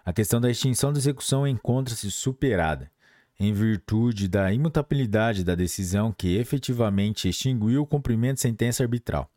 A 0.03 0.11
questão 0.11 0.41
da 0.41 0.49
extinção 0.49 0.91
da 0.91 0.99
execução 0.99 1.47
encontra-se 1.47 2.11
superada, 2.11 2.91
em 3.39 3.53
virtude 3.53 4.27
da 4.27 4.51
imutabilidade 4.51 5.45
da 5.45 5.55
decisão 5.55 6.11
que 6.11 6.35
efetivamente 6.35 7.29
extinguiu 7.29 7.83
o 7.83 7.87
cumprimento 7.87 8.35
de 8.35 8.41
sentença 8.41 8.83
arbitral. 8.83 9.31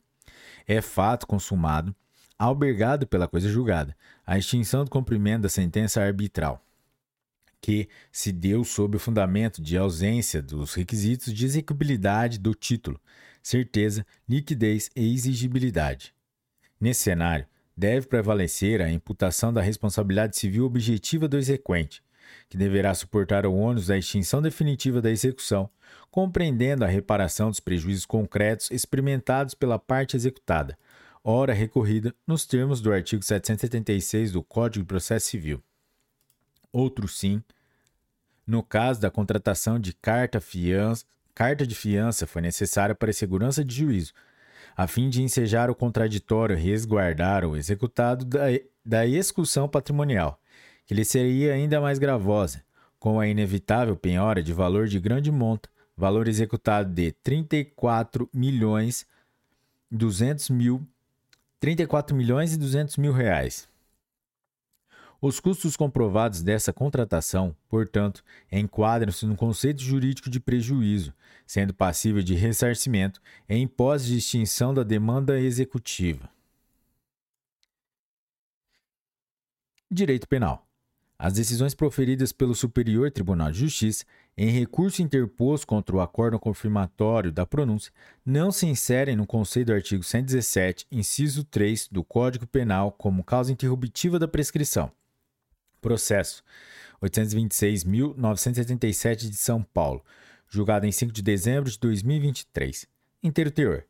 É 0.66 0.80
fato 0.80 1.26
consumado 1.26 1.94
albergado 2.42 3.06
pela 3.06 3.28
coisa 3.28 3.48
julgada, 3.48 3.96
a 4.26 4.36
extinção 4.36 4.84
do 4.84 4.90
cumprimento 4.90 5.42
da 5.42 5.48
sentença 5.48 6.02
arbitral, 6.02 6.60
que 7.60 7.88
se 8.10 8.32
deu 8.32 8.64
sob 8.64 8.96
o 8.96 9.00
fundamento 9.00 9.62
de 9.62 9.78
ausência 9.78 10.42
dos 10.42 10.74
requisitos 10.74 11.32
de 11.32 11.44
execuibilidade 11.44 12.40
do 12.40 12.52
título, 12.52 13.00
certeza, 13.40 14.04
liquidez 14.28 14.90
e 14.96 15.14
exigibilidade. 15.14 16.12
Nesse 16.80 17.02
cenário, 17.02 17.46
deve 17.76 18.08
prevalecer 18.08 18.82
a 18.82 18.90
imputação 18.90 19.52
da 19.52 19.62
responsabilidade 19.62 20.36
civil 20.36 20.64
objetiva 20.64 21.28
do 21.28 21.38
exequente, 21.38 22.02
que 22.48 22.56
deverá 22.56 22.92
suportar 22.92 23.46
o 23.46 23.54
ônus 23.54 23.86
da 23.86 23.96
extinção 23.96 24.42
definitiva 24.42 25.00
da 25.00 25.10
execução, 25.10 25.70
compreendendo 26.10 26.84
a 26.84 26.88
reparação 26.88 27.50
dos 27.50 27.60
prejuízos 27.60 28.04
concretos 28.04 28.68
experimentados 28.70 29.54
pela 29.54 29.78
parte 29.78 30.16
executada, 30.16 30.76
ora 31.24 31.52
recorrida 31.52 32.14
nos 32.26 32.44
termos 32.46 32.80
do 32.80 32.92
artigo 32.92 33.22
776 33.22 34.32
do 34.32 34.42
Código 34.42 34.84
de 34.84 34.88
Processo 34.88 35.28
Civil. 35.28 35.62
Outro 36.72 37.06
sim, 37.06 37.42
no 38.46 38.62
caso 38.62 39.00
da 39.00 39.10
contratação 39.10 39.78
de 39.78 39.92
carta, 39.92 40.40
fiança, 40.40 41.04
carta 41.34 41.66
de 41.66 41.74
fiança 41.74 42.26
foi 42.26 42.42
necessária 42.42 42.94
para 42.94 43.10
a 43.10 43.14
segurança 43.14 43.64
de 43.64 43.74
juízo, 43.74 44.12
a 44.76 44.86
fim 44.86 45.08
de 45.08 45.22
ensejar 45.22 45.70
o 45.70 45.74
contraditório 45.74 46.58
e 46.58 46.60
resguardar 46.60 47.44
o 47.44 47.56
executado 47.56 48.24
da, 48.24 48.46
da 48.84 49.06
execução 49.06 49.68
patrimonial, 49.68 50.40
que 50.86 50.94
lhe 50.94 51.04
seria 51.04 51.52
ainda 51.52 51.80
mais 51.80 51.98
gravosa, 51.98 52.64
com 52.98 53.20
a 53.20 53.28
inevitável 53.28 53.96
penhora 53.96 54.42
de 54.42 54.52
valor 54.52 54.88
de 54.88 54.98
grande 54.98 55.30
monta, 55.30 55.68
valor 55.96 56.26
executado 56.26 56.92
de 56.92 57.12
34 57.12 58.28
milhões 58.32 59.06
200 59.90 60.48
mil 60.50 60.86
34 61.62 62.16
milhões 62.16 62.52
e 62.52 62.58
200 62.58 62.96
mil 62.96 63.12
reais. 63.12 63.68
Os 65.20 65.38
custos 65.38 65.76
comprovados 65.76 66.42
dessa 66.42 66.72
contratação, 66.72 67.54
portanto, 67.68 68.24
enquadram-se 68.50 69.24
no 69.26 69.36
conceito 69.36 69.80
jurídico 69.80 70.28
de 70.28 70.40
prejuízo, 70.40 71.14
sendo 71.46 71.72
passível 71.72 72.20
de 72.20 72.34
ressarcimento 72.34 73.22
em 73.48 73.68
pós 73.68 74.04
de 74.04 74.16
extinção 74.18 74.74
da 74.74 74.82
demanda 74.82 75.38
executiva. 75.38 76.28
Direito 79.88 80.26
Penal. 80.26 80.66
As 81.16 81.34
decisões 81.34 81.76
proferidas 81.76 82.32
pelo 82.32 82.56
Superior 82.56 83.08
Tribunal 83.12 83.52
de 83.52 83.60
Justiça 83.60 84.04
em 84.36 84.50
recurso 84.50 85.02
interposto 85.02 85.66
contra 85.66 85.94
o 85.94 86.00
acordo 86.00 86.38
confirmatório 86.38 87.30
da 87.30 87.44
pronúncia 87.44 87.92
não 88.24 88.50
se 88.50 88.64
inserem 88.66 89.14
no 89.14 89.26
conceito 89.26 89.66
do 89.66 89.74
artigo 89.74 90.02
117, 90.02 90.86
inciso 90.90 91.44
3 91.44 91.88
do 91.88 92.02
Código 92.02 92.46
Penal 92.46 92.90
como 92.92 93.22
causa 93.22 93.52
interruptiva 93.52 94.18
da 94.18 94.26
prescrição. 94.26 94.90
Processo 95.80 96.42
826.977 97.02 99.28
de 99.28 99.36
São 99.36 99.62
Paulo, 99.62 100.02
julgado 100.48 100.86
em 100.86 100.92
5 100.92 101.12
de 101.12 101.20
dezembro 101.22 101.70
de 101.70 101.78
2023. 101.78 102.86
Inteiro 103.22 103.50
teor. 103.50 103.84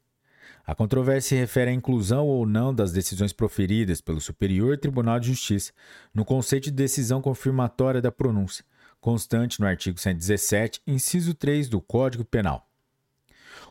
A 0.65 0.75
controvérsia 0.75 1.31
se 1.31 1.37
refere 1.37 1.71
à 1.71 1.75
inclusão 1.75 2.27
ou 2.27 2.47
não 2.47 2.75
das 2.75 2.93
decisões 2.93 3.33
proferidas 3.33 4.01
pelo 4.01 4.21
Superior 4.21 4.79
Tribunal 4.79 5.19
de 5.19 5.29
Justiça 5.29 5.73
no 6.15 6.25
conceito 6.25 6.65
de 6.65 6.71
decisão 6.71 7.21
confirmatória 7.21 8.01
da 8.01 8.13
pronúncia, 8.13 8.65
constante 9.03 9.61
no 9.61 9.67
artigo 9.67 9.99
117, 9.99 10.81
inciso 10.87 11.35
3 11.35 11.69
do 11.69 11.81
Código 11.81 12.25
Penal. 12.25 12.67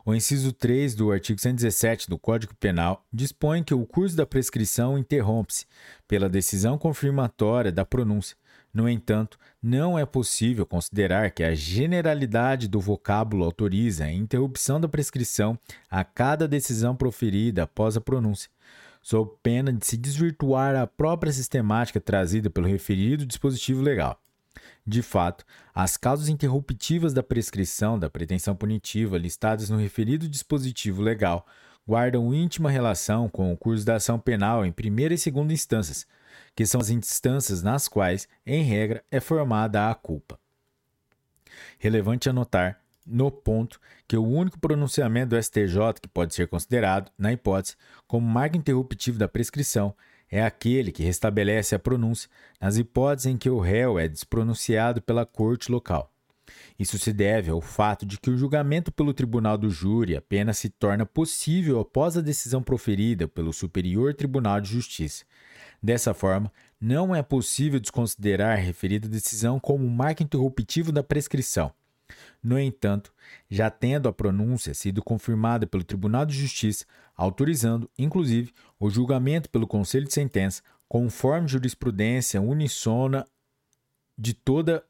O 0.04 0.14
inciso 0.14 0.52
3 0.52 0.94
do 0.94 1.10
artigo 1.10 1.40
117 1.40 2.10
do 2.10 2.18
Código 2.18 2.54
Penal 2.54 3.06
dispõe 3.10 3.64
que 3.64 3.72
o 3.72 3.86
curso 3.86 4.14
da 4.14 4.26
prescrição 4.26 4.98
interrompe-se 4.98 5.64
pela 6.06 6.28
decisão 6.28 6.76
confirmatória 6.76 7.72
da 7.72 7.84
pronúncia, 7.84 8.36
no 8.74 8.88
entanto, 8.88 9.38
não 9.62 9.98
é 9.98 10.04
possível 10.04 10.66
considerar 10.66 11.30
que 11.30 11.42
a 11.42 11.54
generalidade 11.54 12.68
do 12.68 12.80
vocábulo 12.80 13.44
autoriza 13.44 14.04
a 14.04 14.12
interrupção 14.12 14.78
da 14.80 14.88
prescrição 14.88 15.58
a 15.90 16.04
cada 16.04 16.46
decisão 16.46 16.94
proferida 16.94 17.62
após 17.62 17.96
a 17.96 18.00
pronúncia, 18.00 18.50
sob 19.00 19.30
pena 19.42 19.72
de 19.72 19.86
se 19.86 19.96
desvirtuar 19.96 20.76
a 20.76 20.86
própria 20.86 21.32
sistemática 21.32 22.00
trazida 22.00 22.50
pelo 22.50 22.66
referido 22.66 23.24
dispositivo 23.24 23.80
legal. 23.80 24.22
De 24.86 25.02
fato, 25.02 25.44
as 25.74 25.96
causas 25.96 26.28
interruptivas 26.28 27.12
da 27.12 27.22
prescrição 27.22 27.98
da 27.98 28.10
pretensão 28.10 28.54
punitiva 28.54 29.16
listadas 29.16 29.70
no 29.70 29.78
referido 29.78 30.28
dispositivo 30.28 31.00
legal 31.02 31.46
guardam 31.86 32.32
íntima 32.34 32.70
relação 32.70 33.28
com 33.28 33.52
o 33.52 33.56
curso 33.56 33.84
da 33.84 33.96
ação 33.96 34.18
penal 34.18 34.64
em 34.64 34.72
primeira 34.72 35.14
e 35.14 35.18
segunda 35.18 35.52
instâncias 35.52 36.06
que 36.54 36.66
são 36.66 36.80
as 36.80 36.90
instâncias 36.90 37.62
nas 37.62 37.88
quais, 37.88 38.28
em 38.46 38.62
regra, 38.62 39.04
é 39.10 39.20
formada 39.20 39.88
a 39.90 39.94
culpa. 39.94 40.38
Relevante 41.78 42.28
anotar, 42.28 42.80
no 43.06 43.30
ponto, 43.30 43.80
que 44.06 44.16
o 44.16 44.24
único 44.24 44.58
pronunciamento 44.58 45.30
do 45.30 45.42
STJ 45.42 46.00
que 46.00 46.08
pode 46.08 46.34
ser 46.34 46.48
considerado, 46.48 47.10
na 47.18 47.32
hipótese, 47.32 47.76
como 48.06 48.26
marco 48.26 48.56
interruptivo 48.56 49.18
da 49.18 49.28
prescrição 49.28 49.94
é 50.32 50.42
aquele 50.42 50.90
que 50.90 51.04
restabelece 51.04 51.74
a 51.74 51.78
pronúncia 51.78 52.28
nas 52.58 52.78
hipóteses 52.78 53.26
em 53.26 53.36
que 53.36 53.50
o 53.50 53.60
réu 53.60 53.98
é 53.98 54.08
despronunciado 54.08 55.02
pela 55.02 55.26
corte 55.26 55.70
local. 55.70 56.10
Isso 56.78 56.98
se 56.98 57.12
deve 57.12 57.50
ao 57.50 57.60
fato 57.60 58.04
de 58.04 58.18
que 58.18 58.30
o 58.30 58.36
julgamento 58.36 58.90
pelo 58.90 59.14
tribunal 59.14 59.56
do 59.56 59.70
júri 59.70 60.16
apenas 60.16 60.58
se 60.58 60.70
torna 60.70 61.06
possível 61.06 61.78
após 61.78 62.16
a 62.16 62.20
decisão 62.20 62.62
proferida 62.62 63.28
pelo 63.28 63.52
Superior 63.52 64.14
Tribunal 64.14 64.60
de 64.60 64.70
Justiça, 64.70 65.24
Dessa 65.82 66.14
forma, 66.14 66.52
não 66.80 67.12
é 67.12 67.22
possível 67.22 67.80
desconsiderar 67.80 68.56
referida 68.56 69.08
decisão 69.08 69.58
como 69.58 69.88
marco 69.88 70.22
interruptivo 70.22 70.92
da 70.92 71.02
prescrição. 71.02 71.72
No 72.42 72.58
entanto, 72.58 73.12
já 73.50 73.70
tendo 73.70 74.08
a 74.08 74.12
pronúncia 74.12 74.74
sido 74.74 75.02
confirmada 75.02 75.66
pelo 75.66 75.84
Tribunal 75.84 76.26
de 76.26 76.34
Justiça, 76.34 76.84
autorizando, 77.16 77.88
inclusive, 77.98 78.52
o 78.78 78.90
julgamento 78.90 79.48
pelo 79.50 79.66
Conselho 79.66 80.06
de 80.06 80.12
Sentença, 80.14 80.62
conforme 80.88 81.48
jurisprudência 81.48 82.40
unissona 82.40 83.24
de 84.18 84.34
toda 84.34 84.84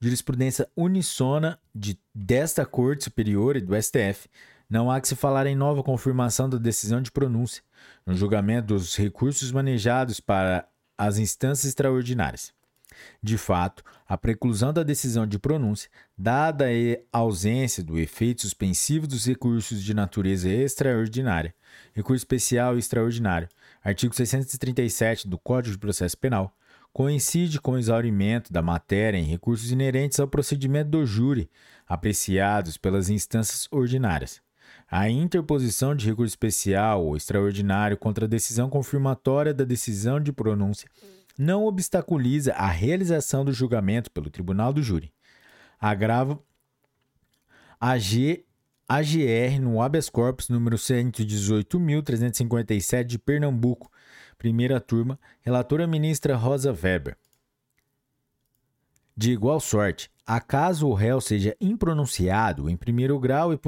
jurisprudência 0.00 0.68
unissona 0.76 1.58
de, 1.74 1.98
desta 2.14 2.64
Corte 2.64 3.04
Superior 3.04 3.56
e 3.56 3.60
do 3.60 3.74
STF, 3.80 4.28
não 4.68 4.90
há 4.90 5.00
que 5.00 5.08
se 5.08 5.16
falar 5.16 5.46
em 5.46 5.56
nova 5.56 5.82
confirmação 5.82 6.48
da 6.48 6.58
decisão 6.58 7.00
de 7.00 7.10
pronúncia, 7.10 7.62
no 8.06 8.14
julgamento 8.14 8.68
dos 8.68 8.96
recursos 8.96 9.50
manejados 9.50 10.20
para 10.20 10.68
as 10.96 11.18
instâncias 11.18 11.66
extraordinárias. 11.66 12.52
De 13.22 13.36
fato, 13.36 13.82
a 14.08 14.16
preclusão 14.16 14.72
da 14.72 14.82
decisão 14.82 15.26
de 15.26 15.38
pronúncia, 15.38 15.90
dada 16.16 16.66
a 17.12 17.18
ausência 17.18 17.82
do 17.82 17.98
efeito 17.98 18.42
suspensivo 18.42 19.06
dos 19.06 19.26
recursos 19.26 19.82
de 19.82 19.94
natureza 19.94 20.48
extraordinária, 20.48 21.54
recurso 21.92 22.22
especial 22.22 22.76
e 22.76 22.78
extraordinário, 22.78 23.48
artigo 23.82 24.14
637 24.14 25.28
do 25.28 25.38
Código 25.38 25.72
de 25.72 25.78
Processo 25.78 26.16
Penal, 26.16 26.54
coincide 26.92 27.60
com 27.60 27.72
o 27.72 27.78
exaurimento 27.78 28.52
da 28.52 28.62
matéria 28.62 29.18
em 29.18 29.24
recursos 29.24 29.70
inerentes 29.70 30.18
ao 30.18 30.26
procedimento 30.26 30.90
do 30.90 31.06
júri, 31.06 31.50
apreciados 31.86 32.76
pelas 32.76 33.08
instâncias 33.08 33.68
ordinárias. 33.70 34.40
A 34.90 35.08
interposição 35.08 35.94
de 35.94 36.06
recurso 36.06 36.32
especial 36.32 37.04
ou 37.04 37.16
extraordinário 37.16 37.96
contra 37.96 38.24
a 38.24 38.28
decisão 38.28 38.70
confirmatória 38.70 39.52
da 39.52 39.64
decisão 39.64 40.20
de 40.20 40.32
pronúncia 40.32 40.88
não 41.38 41.64
obstaculiza 41.64 42.52
a 42.54 42.66
realização 42.66 43.44
do 43.44 43.52
julgamento 43.52 44.10
pelo 44.10 44.28
tribunal 44.28 44.72
do 44.72 44.82
júri. 44.82 45.12
Agravo 45.80 46.44
AG, 47.80 48.44
AGR 48.88 49.60
no 49.60 49.80
habeas 49.80 50.10
corpus 50.10 50.48
número 50.48 50.76
118.357 50.76 53.04
de 53.04 53.20
Pernambuco, 53.20 53.88
primeira 54.36 54.80
turma, 54.80 55.16
relatora 55.40 55.86
ministra 55.86 56.34
Rosa 56.34 56.72
Weber. 56.72 57.16
De 59.16 59.30
igual 59.30 59.60
sorte, 59.60 60.10
acaso 60.26 60.88
o 60.88 60.94
réu 60.94 61.20
seja 61.20 61.56
impronunciado 61.60 62.68
em 62.68 62.76
primeiro 62.76 63.16
grau 63.18 63.52
e 63.52 63.58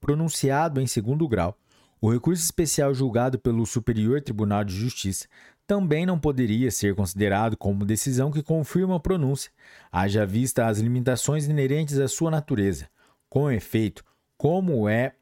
pronunciado 0.00 0.80
em 0.80 0.86
segundo 0.86 1.28
grau, 1.28 1.58
o 2.00 2.10
recurso 2.12 2.42
especial 2.42 2.92
julgado 2.92 3.38
pelo 3.38 3.64
Superior 3.64 4.20
Tribunal 4.20 4.62
de 4.62 4.74
Justiça 4.74 5.26
também 5.66 6.04
não 6.04 6.18
poderia 6.18 6.70
ser 6.70 6.94
considerado 6.94 7.56
como 7.56 7.86
decisão 7.86 8.30
que 8.30 8.42
confirma 8.42 8.96
a 8.96 9.00
pronúncia, 9.00 9.50
haja 9.90 10.26
vista 10.26 10.66
as 10.66 10.78
limitações 10.78 11.46
inerentes 11.46 11.98
à 11.98 12.06
sua 12.06 12.30
natureza. 12.30 12.86
Com 13.28 13.50
efeito, 13.50 14.04
como 14.36 14.88
é 14.88 15.14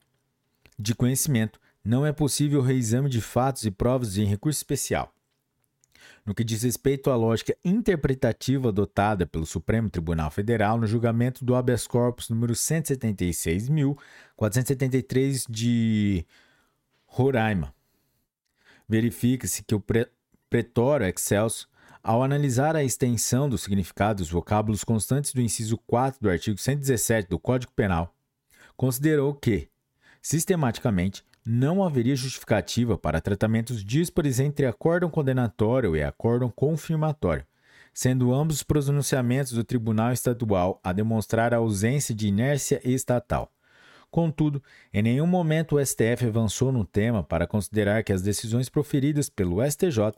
de 0.78 0.94
conhecimento, 0.94 1.58
não 1.84 2.06
é 2.06 2.12
possível 2.12 2.60
o 2.60 2.62
reexame 2.62 3.08
de 3.08 3.20
fatos 3.20 3.64
e 3.64 3.70
provas 3.70 4.18
em 4.18 4.24
recurso 4.24 4.58
especial. 4.58 5.14
No 6.24 6.34
que 6.34 6.44
diz 6.44 6.62
respeito 6.62 7.10
à 7.10 7.16
lógica 7.16 7.56
interpretativa 7.64 8.68
adotada 8.68 9.26
pelo 9.26 9.44
Supremo 9.44 9.90
Tribunal 9.90 10.30
Federal 10.30 10.78
no 10.78 10.86
julgamento 10.86 11.44
do 11.44 11.56
habeas 11.56 11.84
corpus 11.86 12.28
número 12.28 12.52
176.473 12.52 15.46
de 15.48 16.24
Roraima, 17.06 17.74
verifica-se 18.88 19.64
que 19.64 19.74
o 19.74 19.82
pretório 20.52 21.06
excelso, 21.06 21.66
ao 22.02 22.22
analisar 22.22 22.76
a 22.76 22.84
extensão 22.84 23.48
do 23.48 23.56
significado 23.56 24.18
dos 24.18 24.30
vocábulos 24.30 24.84
constantes 24.84 25.32
do 25.32 25.40
inciso 25.40 25.78
4 25.86 26.20
do 26.20 26.28
artigo 26.28 26.58
117 26.58 27.26
do 27.26 27.38
Código 27.38 27.72
Penal, 27.74 28.14
considerou 28.76 29.32
que, 29.32 29.68
sistematicamente, 30.20 31.24
não 31.42 31.82
haveria 31.82 32.14
justificativa 32.14 32.98
para 32.98 33.18
tratamentos 33.18 33.82
díspares 33.82 34.38
entre 34.40 34.66
acórdão 34.66 35.08
condenatório 35.08 35.96
e 35.96 36.02
acórdão 36.02 36.50
confirmatório, 36.50 37.46
sendo 37.94 38.34
ambos 38.34 38.56
os 38.56 38.62
pronunciamentos 38.62 39.52
do 39.52 39.64
Tribunal 39.64 40.12
Estadual 40.12 40.78
a 40.84 40.92
demonstrar 40.92 41.54
a 41.54 41.56
ausência 41.56 42.14
de 42.14 42.28
inércia 42.28 42.78
estatal. 42.84 43.50
Contudo, 44.12 44.62
em 44.92 45.00
nenhum 45.00 45.26
momento 45.26 45.76
o 45.76 45.84
STF 45.84 46.26
avançou 46.26 46.70
no 46.70 46.84
tema 46.84 47.24
para 47.24 47.46
considerar 47.46 48.04
que 48.04 48.12
as 48.12 48.20
decisões 48.20 48.68
proferidas 48.68 49.30
pelo 49.30 49.64
STJ 49.64 50.12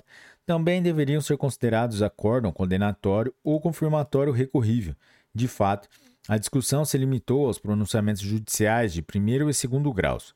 também 0.44 0.82
deveriam 0.82 1.20
ser 1.20 1.36
considerados 1.36 2.02
acórdão 2.02 2.50
condenatório 2.50 3.32
ou 3.44 3.60
confirmatório 3.60 4.32
recorrível. 4.32 4.96
De 5.32 5.46
fato, 5.46 5.88
a 6.26 6.36
discussão 6.36 6.84
se 6.84 6.98
limitou 6.98 7.46
aos 7.46 7.60
pronunciamentos 7.60 8.20
judiciais 8.20 8.92
de 8.92 9.00
primeiro 9.00 9.48
e 9.48 9.54
segundo 9.54 9.92
graus, 9.92 10.34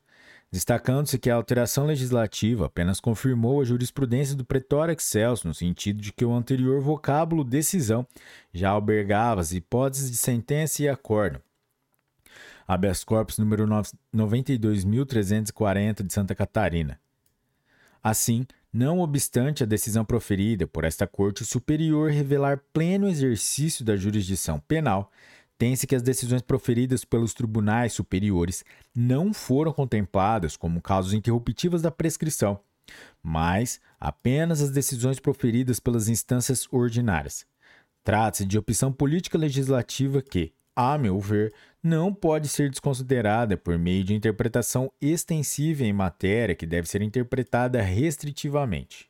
destacando-se 0.52 1.18
que 1.18 1.28
a 1.28 1.34
alteração 1.34 1.84
legislativa 1.84 2.66
apenas 2.66 3.00
confirmou 3.00 3.60
a 3.60 3.64
jurisprudência 3.64 4.36
do 4.36 4.44
pretório 4.44 4.92
excelso 4.92 5.48
no 5.48 5.54
sentido 5.54 6.00
de 6.00 6.12
que 6.12 6.24
o 6.24 6.32
anterior 6.32 6.80
vocábulo 6.80 7.42
decisão 7.42 8.06
já 8.54 8.70
albergava 8.70 9.40
as 9.40 9.50
hipóteses 9.50 10.12
de 10.12 10.16
sentença 10.16 10.80
e 10.80 10.88
acórdão, 10.88 11.42
habeas 12.68 13.02
corpus 13.02 13.38
número 13.38 13.66
92.340 14.14 16.06
de 16.06 16.12
Santa 16.12 16.34
Catarina. 16.34 17.00
Assim, 18.02 18.46
não 18.70 19.00
obstante 19.00 19.62
a 19.62 19.66
decisão 19.66 20.04
proferida 20.04 20.66
por 20.66 20.84
esta 20.84 21.06
Corte 21.06 21.44
Superior 21.44 22.10
revelar 22.10 22.62
pleno 22.72 23.08
exercício 23.08 23.82
da 23.84 23.96
jurisdição 23.96 24.60
penal, 24.60 25.10
tem-se 25.56 25.86
que 25.86 25.96
as 25.96 26.02
decisões 26.02 26.42
proferidas 26.42 27.04
pelos 27.04 27.32
tribunais 27.34 27.94
superiores 27.94 28.64
não 28.94 29.32
foram 29.32 29.72
contempladas 29.72 30.56
como 30.56 30.80
causas 30.80 31.14
interruptivas 31.14 31.82
da 31.82 31.90
prescrição, 31.90 32.60
mas 33.22 33.80
apenas 33.98 34.60
as 34.60 34.70
decisões 34.70 35.18
proferidas 35.18 35.80
pelas 35.80 36.08
instâncias 36.08 36.68
ordinárias. 36.70 37.44
Trata-se 38.04 38.44
de 38.44 38.56
opção 38.56 38.92
política 38.92 39.36
legislativa 39.36 40.22
que, 40.22 40.52
a 40.76 40.96
meu 40.96 41.18
ver, 41.18 41.52
não 41.82 42.12
pode 42.12 42.48
ser 42.48 42.70
desconsiderada 42.70 43.56
por 43.56 43.78
meio 43.78 44.02
de 44.02 44.14
interpretação 44.14 44.92
extensiva 45.00 45.84
em 45.84 45.92
matéria 45.92 46.54
que 46.54 46.66
deve 46.66 46.88
ser 46.88 47.02
interpretada 47.02 47.80
restritivamente. 47.80 49.08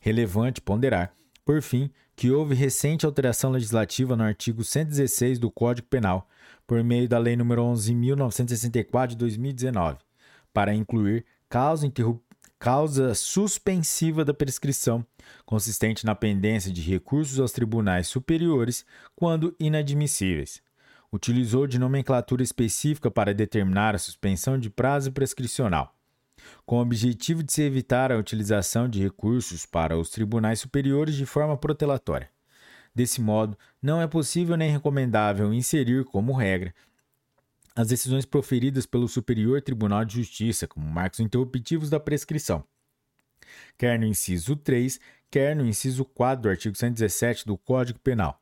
Relevante 0.00 0.60
ponderar, 0.60 1.12
por 1.44 1.60
fim, 1.60 1.90
que 2.14 2.30
houve 2.30 2.54
recente 2.54 3.04
alteração 3.04 3.50
legislativa 3.50 4.16
no 4.16 4.22
artigo 4.22 4.62
116 4.62 5.38
do 5.38 5.50
Código 5.50 5.88
Penal, 5.88 6.28
por 6.66 6.82
meio 6.84 7.08
da 7.08 7.18
Lei 7.18 7.36
nº 7.36 7.44
11.964 7.44 9.08
de 9.08 9.16
2019, 9.16 9.98
para 10.52 10.74
incluir 10.74 11.24
causa, 11.48 11.90
causa 12.58 13.14
suspensiva 13.14 14.24
da 14.24 14.32
prescrição, 14.32 15.04
consistente 15.44 16.06
na 16.06 16.14
pendência 16.14 16.72
de 16.72 16.80
recursos 16.80 17.40
aos 17.40 17.52
tribunais 17.52 18.06
superiores 18.06 18.84
quando 19.16 19.54
inadmissíveis 19.58 20.62
utilizou 21.12 21.66
de 21.66 21.78
nomenclatura 21.78 22.42
específica 22.42 23.10
para 23.10 23.34
determinar 23.34 23.94
a 23.94 23.98
suspensão 23.98 24.58
de 24.58 24.70
prazo 24.70 25.12
prescricional, 25.12 25.94
com 26.64 26.78
o 26.78 26.80
objetivo 26.80 27.42
de 27.42 27.52
se 27.52 27.62
evitar 27.62 28.10
a 28.10 28.16
utilização 28.16 28.88
de 28.88 29.02
recursos 29.02 29.66
para 29.66 29.98
os 29.98 30.08
tribunais 30.08 30.60
superiores 30.60 31.14
de 31.14 31.26
forma 31.26 31.56
protelatória. 31.56 32.30
Desse 32.94 33.20
modo, 33.20 33.56
não 33.80 34.00
é 34.00 34.06
possível 34.06 34.56
nem 34.56 34.70
recomendável 34.70 35.52
inserir 35.52 36.04
como 36.04 36.32
regra 36.32 36.74
as 37.74 37.88
decisões 37.88 38.26
proferidas 38.26 38.84
pelo 38.84 39.08
Superior 39.08 39.62
Tribunal 39.62 40.04
de 40.04 40.16
Justiça 40.16 40.66
como 40.66 40.86
marcos 40.86 41.20
interruptivos 41.20 41.88
da 41.88 41.98
prescrição, 41.98 42.64
quer 43.78 43.98
no 43.98 44.06
inciso 44.06 44.56
3, 44.56 45.00
quer 45.30 45.56
no 45.56 45.66
inciso 45.66 46.04
4 46.04 46.42
do 46.42 46.48
artigo 46.50 46.76
117 46.76 47.46
do 47.46 47.56
Código 47.56 47.98
Penal. 47.98 48.38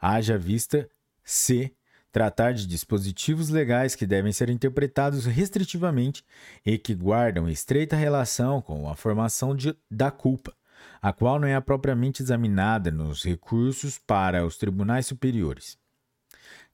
Haja 0.00 0.36
vista 0.36 0.88
C 1.22 1.72
tratar 2.12 2.52
de 2.52 2.66
dispositivos 2.66 3.48
legais 3.48 3.94
que 3.94 4.06
devem 4.06 4.32
ser 4.32 4.50
interpretados 4.50 5.24
restritivamente 5.24 6.22
e 6.64 6.76
que 6.76 6.94
guardam 6.94 7.48
estreita 7.48 7.96
relação 7.96 8.60
com 8.60 8.88
a 8.88 8.94
formação 8.94 9.56
de, 9.56 9.74
da 9.90 10.10
culpa, 10.10 10.54
a 11.00 11.12
qual 11.12 11.40
não 11.40 11.48
é 11.48 11.58
propriamente 11.58 12.22
examinada 12.22 12.90
nos 12.90 13.24
recursos 13.24 13.98
para 13.98 14.44
os 14.44 14.58
tribunais 14.58 15.06
superiores. 15.06 15.78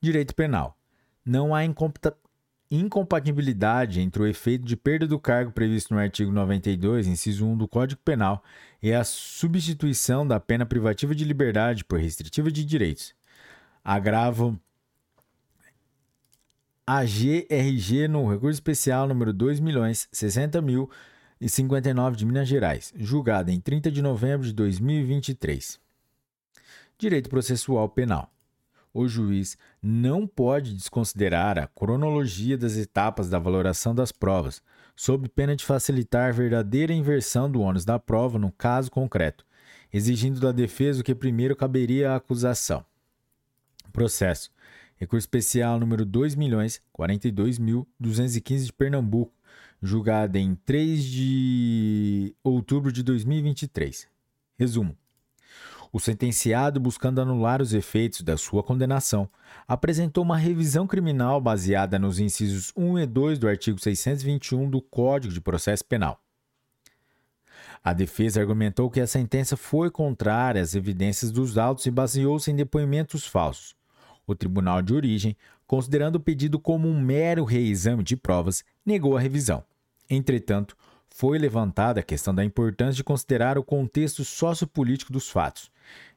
Direito 0.00 0.34
Penal. 0.34 0.76
Não 1.24 1.54
há 1.54 1.60
incompatibilidade 2.70 4.00
entre 4.00 4.22
o 4.22 4.26
efeito 4.26 4.64
de 4.64 4.76
perda 4.76 5.06
do 5.06 5.20
cargo 5.20 5.52
previsto 5.52 5.92
no 5.92 6.00
artigo 6.00 6.32
92, 6.32 7.06
inciso 7.06 7.46
1 7.46 7.56
do 7.58 7.68
Código 7.68 8.00
Penal, 8.02 8.42
e 8.82 8.92
a 8.92 9.04
substituição 9.04 10.26
da 10.26 10.40
pena 10.40 10.64
privativa 10.64 11.14
de 11.14 11.24
liberdade 11.24 11.84
por 11.84 12.00
restritiva 12.00 12.50
de 12.50 12.64
direitos. 12.64 13.14
Agravo 13.84 14.58
AGRG 16.90 18.08
no 18.08 18.26
recurso 18.26 18.56
especial 18.56 19.06
número 19.06 19.30
2 19.30 19.60
milhões 19.60 20.08
60 20.10 20.62
mil 20.62 20.88
e 21.38 21.46
59 21.46 22.16
de 22.16 22.24
Minas 22.24 22.48
Gerais, 22.48 22.94
julgada 22.96 23.52
em 23.52 23.60
30 23.60 23.90
de 23.90 24.00
novembro 24.00 24.46
de 24.46 24.54
2023. 24.54 25.78
Direito 26.96 27.28
processual 27.28 27.90
penal. 27.90 28.32
O 28.94 29.06
juiz 29.06 29.58
não 29.82 30.26
pode 30.26 30.72
desconsiderar 30.72 31.58
a 31.58 31.66
cronologia 31.66 32.56
das 32.56 32.74
etapas 32.78 33.28
da 33.28 33.38
valoração 33.38 33.94
das 33.94 34.10
provas, 34.10 34.62
sob 34.96 35.28
pena 35.28 35.54
de 35.54 35.66
facilitar 35.66 36.32
verdadeira 36.32 36.94
inversão 36.94 37.50
do 37.50 37.60
ônus 37.60 37.84
da 37.84 37.98
prova 37.98 38.38
no 38.38 38.50
caso 38.50 38.90
concreto, 38.90 39.44
exigindo 39.92 40.40
da 40.40 40.52
defesa 40.52 41.02
o 41.02 41.04
que 41.04 41.14
primeiro 41.14 41.54
caberia 41.54 42.12
à 42.12 42.16
acusação. 42.16 42.82
Processo 43.92 44.50
Recurso 44.98 45.24
especial 45.24 45.78
número 45.78 46.04
2.042.215 46.04 48.64
de 48.64 48.72
Pernambuco, 48.72 49.32
julgada 49.80 50.40
em 50.40 50.56
3 50.56 51.04
de 51.04 52.34
outubro 52.42 52.90
de 52.90 53.04
2023. 53.04 54.08
Resumo. 54.58 54.96
O 55.92 56.00
sentenciado, 56.00 56.80
buscando 56.80 57.20
anular 57.20 57.62
os 57.62 57.72
efeitos 57.72 58.22
da 58.22 58.36
sua 58.36 58.62
condenação, 58.62 59.28
apresentou 59.66 60.24
uma 60.24 60.36
revisão 60.36 60.86
criminal 60.86 61.40
baseada 61.40 61.98
nos 61.98 62.18
incisos 62.18 62.72
1 62.76 62.98
e 62.98 63.06
2 63.06 63.38
do 63.38 63.48
artigo 63.48 63.78
621 63.78 64.68
do 64.68 64.82
Código 64.82 65.32
de 65.32 65.40
Processo 65.40 65.84
Penal. 65.84 66.20
A 67.82 67.92
defesa 67.92 68.40
argumentou 68.40 68.90
que 68.90 69.00
a 69.00 69.06
sentença 69.06 69.56
foi 69.56 69.90
contrária 69.90 70.60
às 70.60 70.74
evidências 70.74 71.30
dos 71.30 71.56
autos 71.56 71.86
e 71.86 71.90
baseou-se 71.90 72.50
em 72.50 72.56
depoimentos 72.56 73.24
falsos. 73.24 73.77
O 74.28 74.34
tribunal 74.34 74.82
de 74.82 74.92
origem, 74.92 75.34
considerando 75.66 76.16
o 76.16 76.20
pedido 76.20 76.60
como 76.60 76.86
um 76.86 77.00
mero 77.00 77.44
reexame 77.44 78.02
de 78.04 78.14
provas, 78.14 78.62
negou 78.84 79.16
a 79.16 79.20
revisão. 79.20 79.64
Entretanto, 80.08 80.76
foi 81.08 81.38
levantada 81.38 82.00
a 82.00 82.02
questão 82.02 82.34
da 82.34 82.44
importância 82.44 82.94
de 82.94 83.02
considerar 83.02 83.56
o 83.56 83.64
contexto 83.64 84.24
sociopolítico 84.26 85.10
dos 85.10 85.30
fatos, 85.30 85.70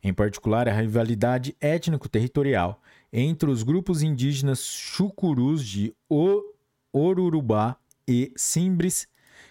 em 0.04 0.14
particular 0.14 0.68
a 0.68 0.74
rivalidade 0.74 1.56
étnico-territorial 1.62 2.82
entre 3.14 3.50
os 3.50 3.64
grupos 3.64 4.04
indígenas 4.04 4.60
chucurus 4.60 5.66
de 5.66 5.96
Orurubá 6.92 7.78
e 8.06 8.34
Simbres 8.36 9.08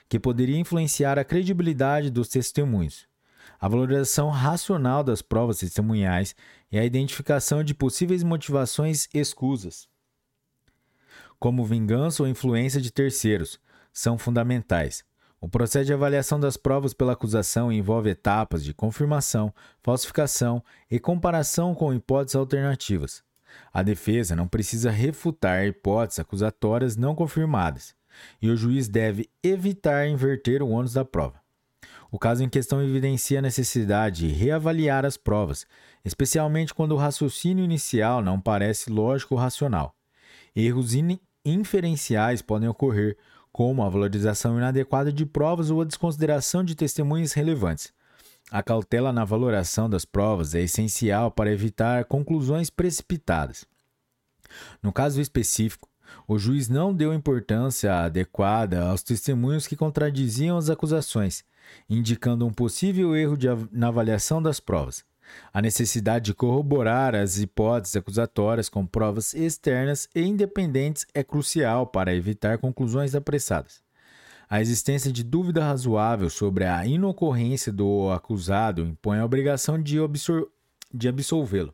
que 0.07 0.21
poderia 0.21 0.59
influenciar 0.59 1.19
a 1.19 1.25
credibilidade 1.25 2.11
dos 2.11 2.29
testemunhos, 2.29 3.07
a 3.61 3.69
valorização 3.69 4.31
racional 4.31 5.05
das 5.05 5.21
provas 5.21 5.59
testemunhais 5.59 6.35
e 6.73 6.79
a 6.79 6.85
identificação 6.85 7.63
de 7.63 7.75
possíveis 7.75 8.23
motivações 8.23 9.07
escusas, 9.13 9.87
como 11.39 11.65
vingança 11.65 12.23
ou 12.23 12.29
influência 12.29 12.81
de 12.81 12.91
terceiros, 12.91 13.59
são 13.93 14.19
fundamentais. 14.19 15.05
O 15.41 15.49
processo 15.49 15.87
de 15.87 15.93
avaliação 15.95 16.39
das 16.39 16.57
provas 16.59 16.93
pela 16.93 17.15
acusação 17.15 17.73
envolve 17.73 18.11
etapas 18.11 18.63
de 18.63 18.75
confirmação, 18.75 19.53
falsificação 19.83 20.63
e 20.91 21.01
comparação 21.01 21.75
com 21.75 21.95
hipóteses 21.95 22.37
alternativas. 22.37 23.23
A 23.73 23.83
defesa 23.83 24.37
não 24.37 24.47
precisa 24.47 24.91
refutar 24.91 25.67
hipóteses 25.67 26.21
acusatórias 26.21 26.95
não 26.95 27.15
confirmadas 27.15 27.95
e 28.41 28.51
o 28.51 28.57
juiz 28.57 28.87
deve 28.87 29.31
evitar 29.43 30.07
inverter 30.07 30.63
o 30.63 30.69
ônus 30.69 30.93
da 30.93 31.05
prova. 31.07 31.40
O 32.11 32.19
caso 32.19 32.43
em 32.43 32.49
questão 32.49 32.83
evidencia 32.83 33.39
a 33.39 33.43
necessidade 33.43 34.29
de 34.29 34.35
reavaliar 34.35 35.07
as 35.07 35.17
provas, 35.17 35.65
especialmente 36.05 36.75
quando 36.75 36.93
o 36.93 36.97
raciocínio 36.97 37.65
inicial 37.65 38.21
não 38.21 38.41
parece 38.41 38.91
lógico 38.91 39.35
ou 39.35 39.41
racional. 39.41 39.95
Erros 40.55 40.93
inferenciais 41.45 42.43
podem 42.43 42.69
ocorrer, 42.69 43.17
como 43.53 43.83
a 43.83 43.89
valorização 43.89 44.57
inadequada 44.57 45.13
de 45.13 45.25
provas 45.25 45.71
ou 45.71 45.81
a 45.81 45.85
desconsideração 45.85 46.65
de 46.65 46.75
testemunhas 46.75 47.33
relevantes. 47.33 47.93
A 48.51 48.63
cautela 48.63 49.13
na 49.13 49.25
valoração 49.25 49.89
das 49.89 50.05
provas 50.05 50.55
é 50.55 50.61
essencial 50.61 51.31
para 51.31 51.53
evitar 51.53 52.05
conclusões 52.07 52.71
precipitadas. 52.71 53.65
No 54.83 54.93
caso 54.93 55.21
específico, 55.21 55.89
o 56.27 56.39
juiz 56.39 56.69
não 56.69 56.93
deu 56.93 57.15
importância 57.15 58.05
adequada 58.05 58.89
aos 58.89 59.03
testemunhos 59.03 59.69
que 59.69 59.77
contradiziam 59.77 60.57
as 60.57 60.69
acusações, 60.69 61.45
indicando 61.89 62.47
um 62.47 62.53
possível 62.53 63.17
erro 63.17 63.37
de, 63.37 63.47
na 63.73 63.89
avaliação 63.89 64.43
das 64.43 64.61
provas. 64.61 65.05
A 65.53 65.63
necessidade 65.63 66.27
de 66.27 66.35
corroborar 66.35 67.15
as 67.15 67.39
hipóteses 67.39 67.97
acusatórias 67.97 68.69
com 68.69 68.87
provas 68.87 69.35
externas 69.35 70.09
e 70.15 70.23
independentes 70.23 71.07
é 71.15 71.23
crucial 71.23 71.87
para 71.87 72.15
evitar 72.15 72.59
conclusões 72.59 73.15
apressadas. 73.15 73.83
A 74.49 74.61
existência 74.61 75.13
de 75.13 75.23
dúvida 75.23 75.65
razoável 75.65 76.29
sobre 76.29 76.65
a 76.65 76.85
inocorrência 76.85 77.73
do 77.73 78.11
acusado 78.11 78.83
impõe 78.83 79.19
a 79.19 79.25
obrigação 79.25 79.81
de, 79.81 79.97
de 80.93 81.09
absolvê-lo. 81.09 81.73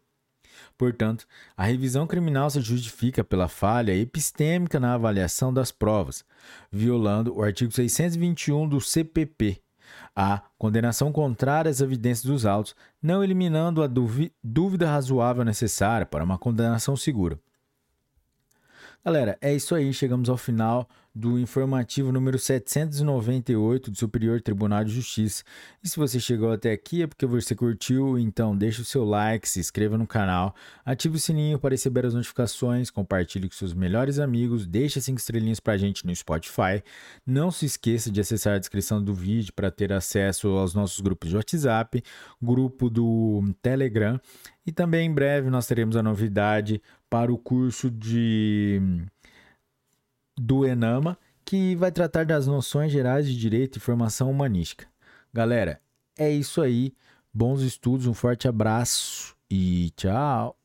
Portanto, 0.76 1.26
a 1.56 1.64
revisão 1.64 2.06
criminal 2.06 2.50
se 2.50 2.60
justifica 2.60 3.24
pela 3.24 3.48
falha 3.48 3.96
epistêmica 3.96 4.78
na 4.78 4.94
avaliação 4.94 5.52
das 5.52 5.72
provas, 5.72 6.24
violando 6.70 7.34
o 7.34 7.42
artigo 7.42 7.72
621 7.72 8.68
do 8.68 8.80
CPP, 8.80 9.62
a 10.16 10.42
condenação 10.56 11.12
contrária 11.12 11.70
às 11.70 11.82
evidências 11.82 12.24
dos 12.24 12.46
autos, 12.46 12.74
não 13.02 13.22
eliminando 13.22 13.82
a 13.82 13.86
dúvida 14.42 14.88
razoável 14.88 15.44
necessária 15.44 16.06
para 16.06 16.24
uma 16.24 16.38
condenação 16.38 16.96
segura. 16.96 17.38
Galera, 19.06 19.38
é 19.40 19.54
isso 19.54 19.72
aí, 19.72 19.92
chegamos 19.92 20.28
ao 20.28 20.36
final 20.36 20.88
do 21.14 21.38
informativo 21.38 22.10
número 22.10 22.40
798 22.40 23.92
do 23.92 23.96
Superior 23.96 24.42
Tribunal 24.42 24.82
de 24.82 24.92
Justiça. 24.92 25.44
E 25.80 25.88
se 25.88 25.96
você 25.96 26.18
chegou 26.18 26.50
até 26.50 26.72
aqui 26.72 27.04
é 27.04 27.06
porque 27.06 27.24
você 27.24 27.54
curtiu, 27.54 28.18
então 28.18 28.56
deixa 28.56 28.82
o 28.82 28.84
seu 28.84 29.04
like, 29.04 29.48
se 29.48 29.60
inscreva 29.60 29.96
no 29.96 30.08
canal, 30.08 30.56
ative 30.84 31.18
o 31.18 31.20
sininho 31.20 31.56
para 31.56 31.70
receber 31.70 32.04
as 32.04 32.14
notificações, 32.14 32.90
compartilhe 32.90 33.48
com 33.48 33.54
seus 33.54 33.72
melhores 33.72 34.18
amigos, 34.18 34.66
deixa 34.66 35.00
cinco 35.00 35.20
estrelinhas 35.20 35.60
para 35.60 35.74
a 35.74 35.78
gente 35.78 36.04
no 36.04 36.14
Spotify. 36.14 36.82
Não 37.24 37.52
se 37.52 37.64
esqueça 37.64 38.10
de 38.10 38.20
acessar 38.20 38.56
a 38.56 38.58
descrição 38.58 39.00
do 39.00 39.14
vídeo 39.14 39.52
para 39.54 39.70
ter 39.70 39.92
acesso 39.92 40.48
aos 40.48 40.74
nossos 40.74 40.98
grupos 40.98 41.30
de 41.30 41.36
WhatsApp, 41.36 42.02
grupo 42.42 42.90
do 42.90 43.54
Telegram 43.62 44.20
e 44.66 44.72
também 44.72 45.08
em 45.08 45.14
breve 45.14 45.48
nós 45.48 45.66
teremos 45.66 45.96
a 45.96 46.02
novidade 46.02 46.82
para 47.08 47.32
o 47.32 47.38
curso 47.38 47.90
de 47.90 48.80
do 50.38 50.66
Enama, 50.66 51.18
que 51.44 51.74
vai 51.76 51.90
tratar 51.90 52.26
das 52.26 52.46
noções 52.46 52.92
gerais 52.92 53.26
de 53.26 53.38
direito 53.38 53.76
e 53.76 53.80
formação 53.80 54.30
humanística. 54.30 54.86
Galera, 55.32 55.80
é 56.18 56.30
isso 56.30 56.60
aí. 56.60 56.92
Bons 57.32 57.60
estudos, 57.62 58.06
um 58.06 58.14
forte 58.14 58.48
abraço 58.48 59.36
e 59.50 59.90
tchau. 59.96 60.58